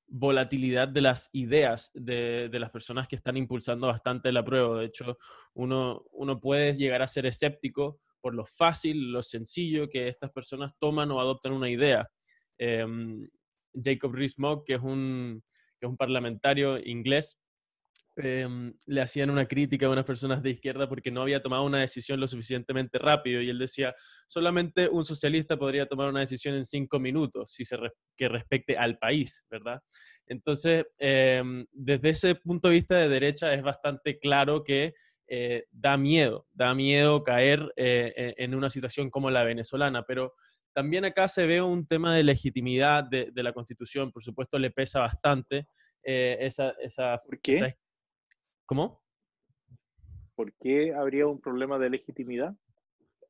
[0.08, 4.80] volatilidad de las ideas de, de, las personas que están impulsando bastante la prueba.
[4.80, 5.18] De hecho,
[5.54, 10.76] uno, uno puede llegar a ser escéptico por lo fácil, lo sencillo que estas personas
[10.78, 12.08] toman o adoptan una idea.
[12.58, 13.28] Em,
[13.74, 15.42] Jacob Rees-Mogg, que, es un,
[15.78, 17.38] que es un parlamentario inglés,
[18.16, 21.80] em, le hacían una crítica a unas personas de izquierda porque no había tomado una
[21.80, 23.94] decisión lo suficientemente rápido y él decía,
[24.26, 27.76] solamente un socialista podría tomar una decisión en cinco minutos si se
[28.16, 29.82] que respecte al país, ¿verdad?
[30.26, 34.94] Entonces, em, desde ese punto de vista de derecha es bastante claro que
[35.28, 40.34] eh, da miedo, da miedo caer eh, e, en una situación como la venezolana, pero
[40.76, 45.00] también acá se ve un tema de legitimidad de, la Constitución, por supuesto le pesa
[45.00, 45.68] bastante
[46.02, 47.16] eh, esa, esa...
[47.16, 47.74] ¿Por qué?
[48.66, 49.02] ¿Cómo?
[50.34, 52.54] ¿Por qué habría un problema de legitimidad?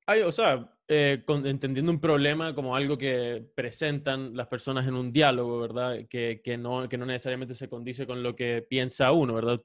[0.06, 5.60] Ay, o sea, entendiendo un problema como algo que presentan las personas en un diálogo,
[5.60, 6.00] ¿verdad?
[6.10, 9.62] Que, que, no, que no necesariamente se condice con lo que piensa uno, ¿verdad?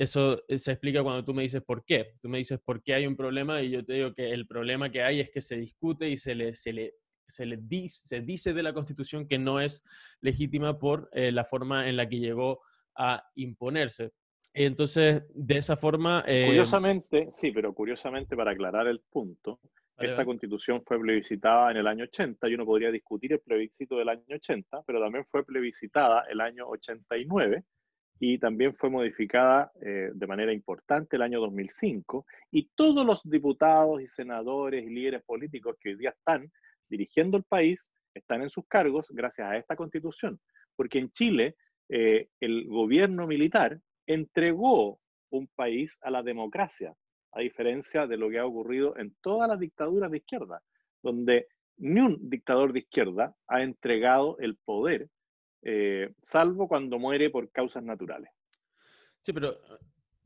[0.00, 2.14] Eso eh, se explica cuando tú me dices por qué.
[2.22, 4.90] Tú me dices por qué hay un problema y yo te digo que el problema
[4.90, 6.94] que hay es que se discute y se le, se le,
[7.26, 9.82] se le dice, se dice de la Constitución que no es
[10.22, 12.62] legítima por eh, la forma en la que llegó
[12.96, 14.12] a imponerse.
[14.54, 16.24] Entonces, de esa forma...
[16.26, 19.60] Eh, curiosamente, sí, pero curiosamente para aclarar el punto,
[19.98, 24.08] esta constitución fue plebiscitada en el año 80 y uno podría discutir el plebiscito del
[24.08, 27.64] año 80, pero también fue plebiscitada el año 89
[28.22, 34.02] y también fue modificada eh, de manera importante el año 2005 y todos los diputados
[34.02, 36.52] y senadores y líderes políticos que hoy día están
[36.88, 40.38] dirigiendo el país están en sus cargos gracias a esta constitución,
[40.76, 41.56] porque en Chile
[41.88, 45.00] eh, el gobierno militar entregó
[45.30, 46.94] un país a la democracia,
[47.32, 50.60] a diferencia de lo que ha ocurrido en todas las dictaduras de izquierda,
[51.02, 51.46] donde
[51.78, 55.08] ni un dictador de izquierda ha entregado el poder
[55.62, 58.30] eh, salvo cuando muere por causas naturales.
[59.20, 59.78] Sí, pero eh,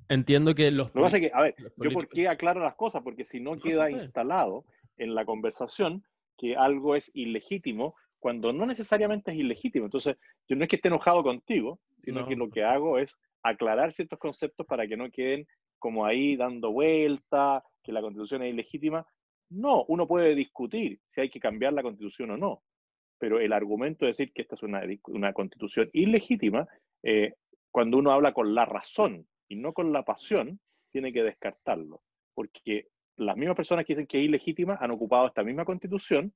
[0.09, 0.89] entiendo que los...
[0.89, 3.41] Lo que pasa es que, a ver, yo por qué aclaro las cosas, porque si
[3.41, 4.64] no, queda instalado
[4.97, 6.05] en la conversación
[6.37, 9.85] que algo es ilegítimo cuando no necesariamente es ilegítimo.
[9.87, 10.16] Entonces,
[10.49, 14.18] yo no es que esté enojado contigo, sino que lo que hago es aclarar ciertos
[14.18, 15.47] conceptos para que no queden
[15.78, 19.07] como ahí dando vuelta, que la constitución es ilegítima.
[19.51, 22.62] No, uno puede discutir si hay que cambiar la constitución o no,
[23.25, 26.68] pero el argumento de decir que esta es una, una constitución ilegítima,
[27.03, 27.33] eh,
[27.70, 30.61] cuando uno habla con la razón y no con la pasión,
[30.93, 32.03] tiene que descartarlo,
[32.35, 36.35] porque las mismas personas que dicen que es ilegítima han ocupado esta misma constitución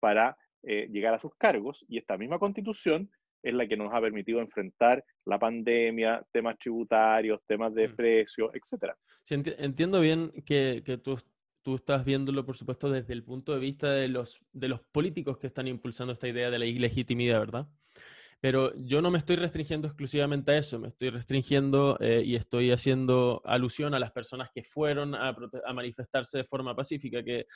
[0.00, 3.10] para eh, llegar a sus cargos y esta misma constitución
[3.42, 7.94] es la que nos ha permitido enfrentar la pandemia, temas tributarios, temas de mm.
[7.94, 8.94] precios, etc.
[9.58, 11.18] entiendo bien que, que tú
[11.62, 15.38] tú estás viéndolo, por supuesto, desde el punto de vista de los, de los políticos
[15.38, 17.68] que están impulsando esta idea de la ilegitimidad, ¿verdad?
[18.40, 22.72] Pero yo no me estoy restringiendo exclusivamente a eso, me estoy restringiendo eh, y estoy
[22.72, 25.36] haciendo alusión a las personas que fueron a,
[25.72, 27.22] manifestarse de forma pacífica.
[27.22, 27.46] Que,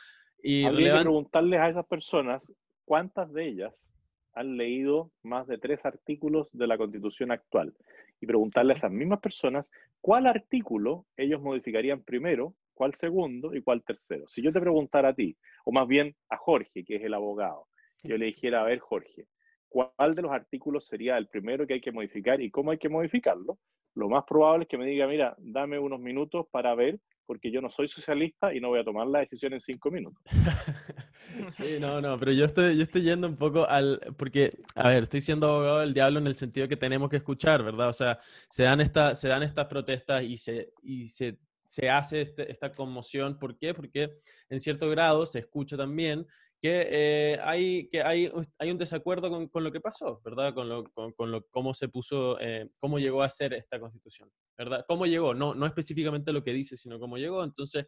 [0.41, 2.53] y Habría que preguntarles a esas personas
[2.85, 3.91] cuántas de ellas
[4.33, 7.75] han leído más de tres artículos de la constitución actual
[8.21, 9.69] y preguntarle a esas mismas personas
[10.01, 14.25] cuál artículo ellos modificarían primero cuál segundo y cuál tercero.
[14.29, 17.67] Si yo te preguntara a ti, o más bien a Jorge, que es el abogado,
[18.05, 19.27] yo le dijera, a ver, Jorge,
[19.69, 22.89] ¿cuál de los artículos sería el primero que hay que modificar y cómo hay que
[22.89, 23.59] modificarlo?
[23.95, 27.61] Lo más probable es que me diga, mira, dame unos minutos para ver, porque yo
[27.63, 30.23] no soy socialista y no voy a tomar la decisión en cinco minutos.
[31.57, 35.05] sí, no, no, pero yo estoy, yo estoy yendo un poco al, porque, a ver,
[35.05, 37.89] estoy siendo abogado del diablo en el sentido que tenemos que escuchar, ¿verdad?
[37.89, 42.23] O sea, se dan, esta, se dan estas protestas y se, y se se hace
[42.23, 43.39] este, esta conmoción.
[43.39, 43.75] ¿Por qué?
[43.75, 46.27] Porque en cierto grado se escucha también
[46.61, 50.55] que, eh, hay, que hay, hay un desacuerdo con, con, lo que pasó, ¿verdad?
[50.55, 54.85] Con, lo, con, lo, cómo se puso, eh, cómo llegó a ser esta constitución, ¿verdad?
[54.89, 55.35] ¿Cómo llegó?
[55.35, 57.45] No, no específicamente lo que dice, sino cómo llegó.
[57.45, 57.87] Entonces,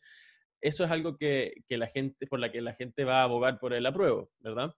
[0.60, 3.58] eso es algo que, que la gente, por la que la gente va a abogar
[3.58, 4.74] por el apruebo, ¿verdad?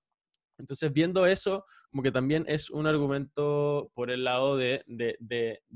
[0.61, 4.85] Entonces, viendo eso, como que también es un argumento por el lado de,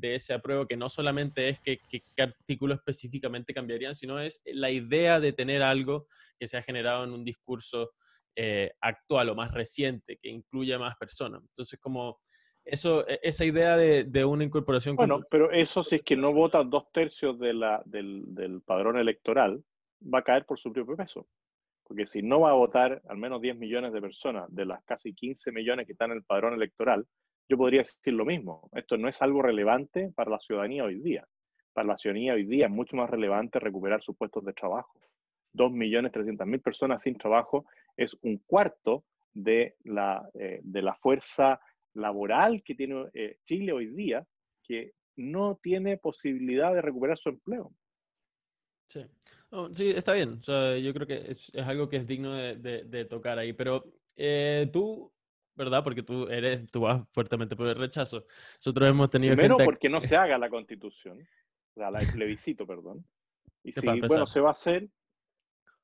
[0.00, 5.20] ese apruebo, que no solamente es que, qué artículos específicamente cambiarían, sino es la idea
[5.20, 6.06] de tener algo
[6.38, 7.92] que se ha generado en un discurso
[8.36, 11.42] eh, actual o más reciente, que incluya más personas.
[11.42, 12.20] Entonces, como
[12.64, 14.96] eso, e, esa idea de, una incorporación...
[14.96, 19.62] Bueno, pero eso si es que no votan dos tercios del padrón electoral,
[20.02, 21.26] va a caer por su propio peso.
[21.86, 25.14] Porque si no va a votar al menos 10 millones de personas de las casi
[25.14, 27.06] 15 millones que están en el padrón electoral,
[27.48, 28.70] yo podría decir lo mismo.
[28.72, 31.26] Esto no es algo relevante para la ciudadanía hoy día.
[31.72, 34.98] Para la ciudadanía hoy día es mucho más relevante recuperar sus puestos de trabajo.
[35.54, 37.66] 2.300.000 personas sin trabajo
[37.96, 41.60] es un cuarto de la, eh, de la fuerza
[41.94, 44.26] laboral que tiene eh, Chile hoy día,
[44.62, 47.72] que no tiene posibilidad de recuperar su empleo.
[48.86, 49.04] Sí,
[49.72, 50.40] sí está bien.
[50.40, 53.52] yo creo que es, algo que es digno de, tocar ahí.
[53.52, 53.84] Pero
[54.16, 55.12] eh, tú,
[55.54, 55.82] ¿verdad?
[55.82, 58.26] Porque tú eres, tú vas fuertemente por el rechazo.
[58.56, 63.04] Nosotros hemos tenido Primero porque no se haga la constitución, o sea, el plebiscito, perdón.
[63.62, 64.88] Y si, bueno, se va a hacer,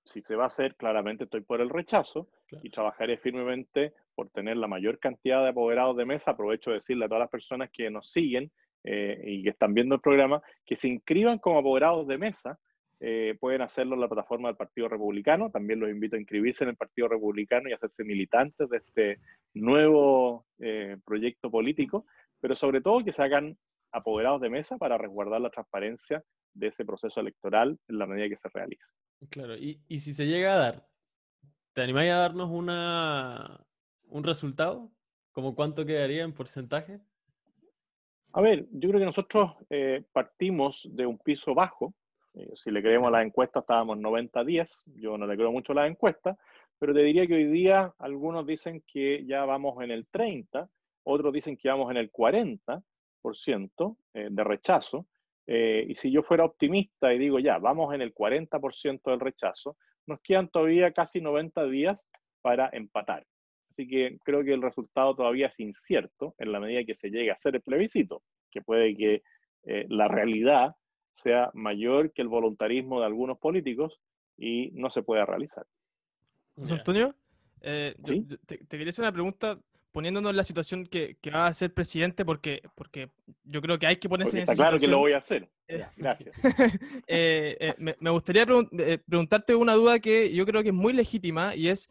[0.04, 2.28] si se va a hacer, claramente estoy por el rechazo
[2.62, 6.32] y trabajaré firmemente por tener la mayor cantidad de apoderados de mesa.
[6.32, 8.50] Aprovecho de decirle a todas las personas que nos siguen
[8.82, 12.58] eh, y que están viendo el programa que se inscriban como apoderados de mesa
[13.00, 15.50] eh, pueden hacerlo en la plataforma del Partido Republicano.
[15.50, 19.18] También los invito a inscribirse en el Partido Republicano y hacerse militantes de este
[19.54, 22.04] nuevo eh, proyecto político,
[22.40, 23.56] pero sobre todo que se hagan
[23.92, 26.22] apoderados de mesa para resguardar la transparencia
[26.54, 28.84] de ese proceso electoral en la medida que se realice.
[29.30, 30.86] Claro, y, y si se llega a dar,
[31.72, 33.64] ¿te animáis a darnos una,
[34.08, 34.90] un resultado?
[35.32, 37.00] ¿Cómo cuánto quedaría en porcentaje?
[38.32, 41.94] A ver, yo creo que nosotros eh, partimos de un piso bajo,
[42.54, 44.84] si le creemos a las encuestas, estábamos 90-10.
[44.96, 46.36] Yo no le creo mucho a las encuestas,
[46.78, 50.68] pero te diría que hoy día algunos dicen que ya vamos en el 30,
[51.04, 55.06] otros dicen que vamos en el 40% eh, de rechazo.
[55.46, 59.76] Eh, y si yo fuera optimista y digo ya, vamos en el 40% del rechazo,
[60.06, 62.06] nos quedan todavía casi 90 días
[62.40, 63.26] para empatar.
[63.68, 67.30] Así que creo que el resultado todavía es incierto en la medida que se llegue
[67.30, 69.22] a hacer el plebiscito, que puede que
[69.62, 70.74] la realidad
[71.12, 74.00] sea mayor que el voluntarismo de algunos políticos
[74.36, 75.66] y no se pueda realizar.
[76.56, 77.14] José Antonio,
[77.60, 77.94] eh,
[78.46, 79.58] te, quería hacer una pregunta
[79.92, 83.10] poniéndonos en la situación que, va a ser presidente, porque, porque
[83.44, 85.48] yo creo que hay que ponerse en esa está claro que lo voy a hacer.
[85.68, 86.36] Eh, gracias.
[87.06, 91.68] Eh, me, me, gustaría preguntarte una duda que yo creo que es muy legítima y
[91.68, 91.90] es,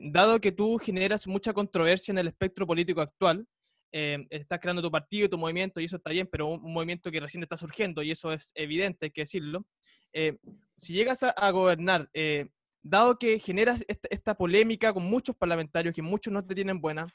[0.00, 3.46] dado que tú generas mucha controversia en el espectro político actual,
[3.92, 7.10] eh, estás creando tu partido y tu movimiento y eso está bien, pero un, movimiento
[7.10, 9.64] que recién está surgiendo y eso es evidente, hay que decirlo.
[10.12, 10.36] Eh,
[10.76, 12.48] si llegas a, gobernar, eh,
[12.82, 17.06] dado que generas esta, polémica con muchos parlamentarios que muchos no te tienen buena,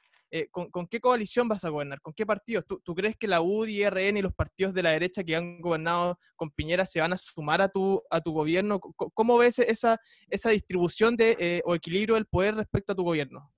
[0.50, 2.02] ¿con, qué coalición vas a gobernar?
[2.02, 2.66] ¿Con qué partidos?
[2.66, 6.18] ¿Tú, crees que la UDI, RN y los partidos de la derecha que han gobernado
[6.36, 8.80] con Piñera se van a sumar a tu, a tu gobierno?
[8.80, 10.00] ¿Cómo, ves esa,
[10.30, 13.52] esa distribución de, o equilibrio del poder respecto a tu gobierno?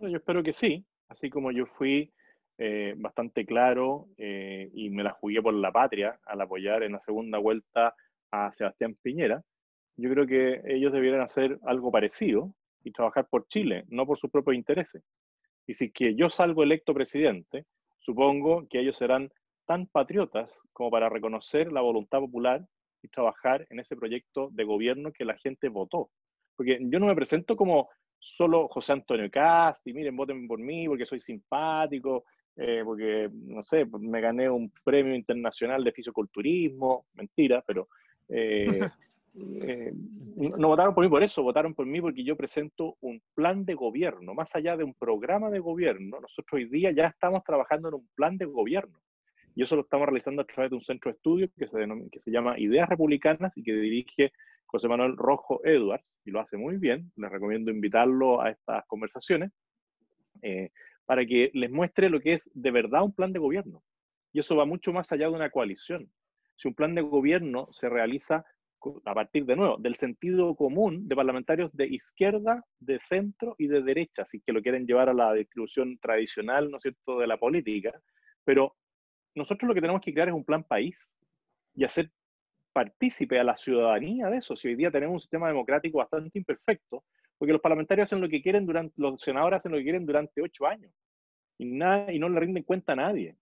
[0.00, 2.12] Yo espero que sí así como yo fui
[2.58, 7.00] eh, bastante claro eh, y me la jugué por la patria al apoyar en la
[7.00, 7.94] segunda vuelta
[8.30, 9.42] a Sebastián Piñera,
[9.96, 14.30] yo creo que ellos debieran hacer algo parecido y trabajar por Chile, no por sus
[14.30, 15.02] propios intereses.
[15.66, 17.64] Y si que yo salgo electo presidente,
[18.00, 19.30] supongo que ellos serán
[19.66, 22.64] tan patriotas como para reconocer la voluntad popular
[23.02, 26.10] y trabajar en ese proyecto de gobierno que la gente votó.
[26.56, 27.88] Porque yo no me presento como
[28.24, 32.24] solo José Antonio Cast, y miren, voten por mí porque soy simpático,
[32.56, 37.88] eh, porque, no sé, me gané un premio internacional de fisiculturismo, mentira, pero
[38.30, 38.80] eh,
[39.34, 39.92] eh,
[40.36, 43.74] no votaron por mí por eso, votaron por mí porque yo presento un plan de
[43.74, 47.94] gobierno, más allá de un programa de gobierno, nosotros hoy día ya estamos trabajando en
[47.94, 48.98] un plan de gobierno.
[49.56, 52.20] Y eso lo estamos realizando a través de un centro de estudio que se, que
[52.20, 54.32] se llama Ideas Republicanas y que dirige
[54.66, 59.52] José Manuel Rojo Edwards, y lo hace muy bien, les recomiendo invitarlo a estas conversaciones,
[60.42, 60.70] eh,
[61.04, 63.82] para que les muestre lo que es de verdad un plan de gobierno.
[64.32, 66.10] Y eso va mucho más allá de una coalición.
[66.56, 68.44] Si un plan de gobierno se realiza
[69.04, 73.82] a partir de nuevo del sentido común de parlamentarios de izquierda, de centro y de
[73.82, 77.38] derecha, si que lo quieren llevar a la distribución tradicional, ¿no es cierto?, de la
[77.38, 77.92] política.
[78.44, 78.76] Pero
[79.34, 81.16] nosotros lo que tenemos que crear es un plan país
[81.74, 82.10] y hacer
[82.74, 84.56] partícipe a la ciudadanía de eso.
[84.56, 87.04] Si hoy día tenemos un sistema democrático bastante imperfecto,
[87.38, 90.42] porque los parlamentarios hacen lo que quieren durante, los senadores hacen lo que quieren durante
[90.42, 90.92] ocho años
[91.56, 93.36] y, nada, y no le rinden cuenta a nadie.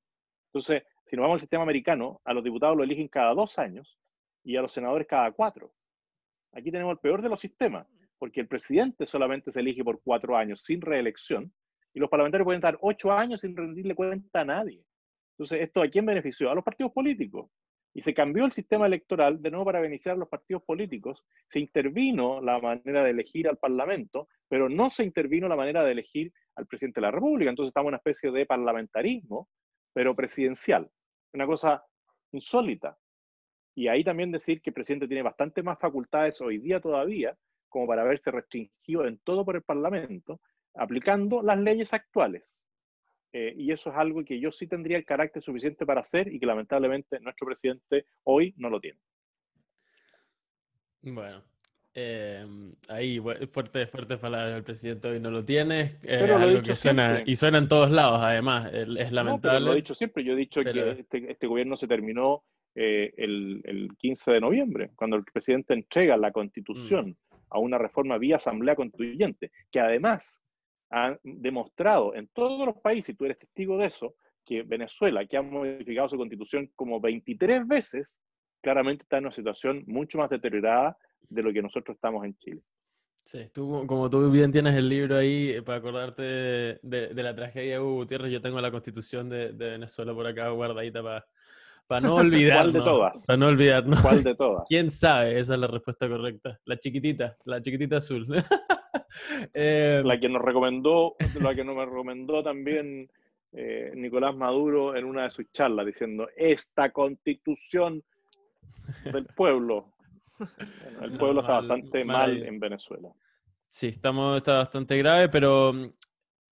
[0.51, 3.99] Entonces, si nos vamos al sistema americano, a los diputados lo eligen cada dos años
[4.45, 5.73] y a los senadores cada cuatro.
[6.53, 7.87] Aquí tenemos el peor de los sistemas,
[8.19, 11.53] porque el presidente solamente se elige por cuatro años sin reelección
[11.95, 14.85] y los parlamentarios pueden estar ocho años sin rendirle cuenta a nadie.
[15.33, 16.51] Entonces, ¿esto a quién benefició?
[16.51, 17.51] A los partidos políticos.
[17.95, 21.25] Y se cambió el sistema electoral de nuevo para beneficiar a los partidos políticos.
[21.47, 25.93] Se intervino la manera de elegir al Parlamento, pero no se intervino la manera de
[25.93, 27.51] elegir al presidente de la República.
[27.51, 29.49] Entonces estamos en una especie de parlamentarismo,
[29.93, 30.91] pero presidencial.
[31.35, 31.85] Una cosa
[32.33, 32.97] insólita.
[33.75, 37.37] Y ahí también decir que el presidente tiene bastante más facultades hoy día todavía,
[37.69, 40.41] como para verse restringido en todo por el Parlamento,
[40.75, 42.62] aplicando las leyes actuales.
[43.33, 46.39] Eh, y eso es algo que yo sí tendría el carácter suficiente para hacer y
[46.39, 48.99] que lamentablemente nuestro presidente hoy no lo tiene.
[51.01, 51.43] Bueno,
[51.95, 52.47] eh,
[52.89, 53.21] ahí
[53.51, 57.35] fuerte, fuerte palabras, el presidente hoy no lo tiene, Pero lo algo que suena, y
[57.37, 59.61] suena en todos lados además, es lamentable.
[59.61, 63.61] lo he dicho siempre, yo he dicho que este, este, gobierno se terminó eh, el,
[63.65, 67.35] el, 15 de noviembre, cuando el presidente entrega la constitución mm.
[67.51, 70.43] a una reforma vía asamblea constituyente, que además
[70.93, 74.15] han demostrado en todos los países, y tú eres testigo de eso,
[74.45, 78.19] que Venezuela, que ha modificado su constitución como 23 veces,
[78.61, 80.97] claramente está en una situación mucho más deteriorada
[81.29, 82.63] de lo que nosotros estamos en Chile.
[83.25, 86.23] Sí, tú, como tú bien tienes el libro ahí, eh, para acordarte
[86.83, 91.03] de, la tragedia de Hugo Gutiérrez, yo tengo la constitución de, Venezuela por acá guardadita
[91.03, 91.25] para,
[91.87, 92.59] para no olvidar.
[92.59, 93.27] ¿Cuál de todas?
[93.27, 94.03] Para no olvidarnos.
[94.03, 94.65] ¿Cuál de todas?
[94.69, 95.39] ¿Quién sabe?
[95.39, 96.61] Esa es la respuesta correcta.
[96.65, 98.27] La chiquitita, la chiquitita azul.
[99.55, 103.11] Eh, la que nos recomendó, la que nos recomendó también
[103.53, 108.03] eh, Nicolás Maduro en una de sus charlas, diciendo, esta constitución
[109.05, 109.93] del pueblo.
[111.03, 113.11] el pueblo está bastante mal, en Venezuela.
[113.69, 115.73] Sí, estamos, está bastante grave, pero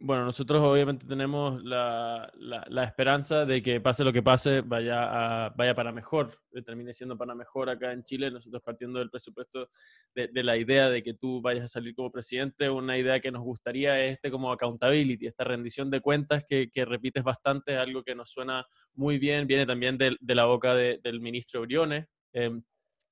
[0.03, 5.75] bueno, nosotros obviamente tenemos la, la, esperanza de que pase lo que pase, vaya, vaya
[5.75, 8.31] para mejor, eh, termine siendo para mejor acá en Chile.
[8.31, 9.69] Nosotros partiendo del presupuesto
[10.15, 13.31] de, de, la idea de que tú vayas a salir como presidente, una idea que
[13.31, 18.03] nos gustaría es este como accountability, esta rendición de cuentas que, que repites bastante, algo
[18.03, 22.07] que nos suena muy bien, viene también de, de la boca del ministro Briones.
[22.33, 22.63] Em,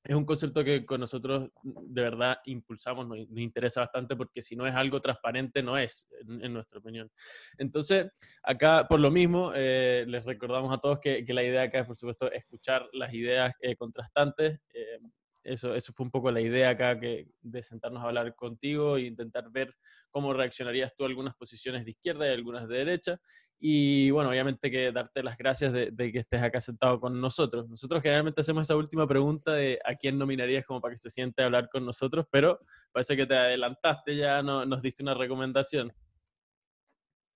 [0.05, 4.66] es un concepto que con nosotros de verdad impulsamos, nos, interesa bastante porque si no
[4.66, 7.11] es algo transparente, no es, en, nuestra opinión.
[7.59, 8.07] Entonces,
[8.42, 11.96] acá por lo mismo, eh, les recordamos a todos que, la idea acá es, por
[11.96, 14.61] supuesto, escuchar las ideas eh, contrastantes.
[14.72, 14.99] Eh,
[15.44, 19.03] eso, eso fue un poco la idea acá que, de sentarnos a hablar contigo e
[19.03, 19.74] intentar ver
[20.11, 23.20] cómo reaccionarías tú a algunas posiciones de izquierda y algunas de derecha
[23.61, 27.68] y bueno, obviamente que darte las gracias de, que estés acá sentado con nosotros.
[27.68, 31.42] Nosotros generalmente hacemos esa última pregunta de a quién nominarías como para que se siente
[31.42, 32.61] a hablar con nosotros, pero
[32.92, 35.92] parece que te adelantaste, ya no, nos diste una recomendación.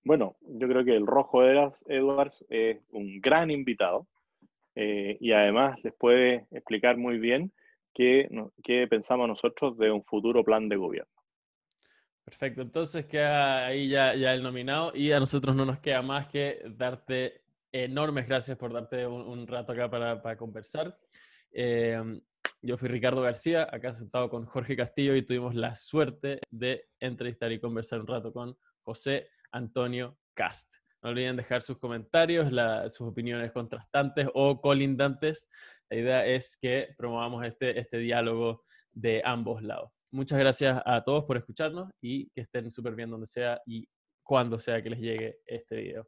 [0.05, 4.07] Bueno, yo creo que el Rojo Edwards, Edwards es un gran invitado
[4.75, 7.53] eh, y además les puede explicar muy bien
[7.95, 8.29] qué
[8.89, 11.22] pensamos nosotros de un futuro plan de gobierno.
[12.25, 16.62] Perfecto, entonces queda ahí ya, el nominado y a nosotros no nos queda más que
[16.77, 17.43] darte
[17.73, 20.97] enormes gracias por darte un, rato acá para, conversar.
[21.51, 22.20] Em,
[22.61, 27.51] yo fui Ricardo García, acá sentado con Jorge Castillo y tuvimos la suerte de entrevistar
[27.51, 30.75] y conversar un rato con José Antonio Cast.
[31.03, 32.49] No olviden dejar sus comentarios,
[32.93, 35.51] sus opiniones contrastantes o colindantes.
[35.91, 39.91] La idea es que promovamos este, este diálogo de ambos lados.
[40.13, 43.89] Muchas gracias a todos por escucharnos y que estén súper bien donde sea y
[44.23, 46.07] cuando sea que les llegue este video.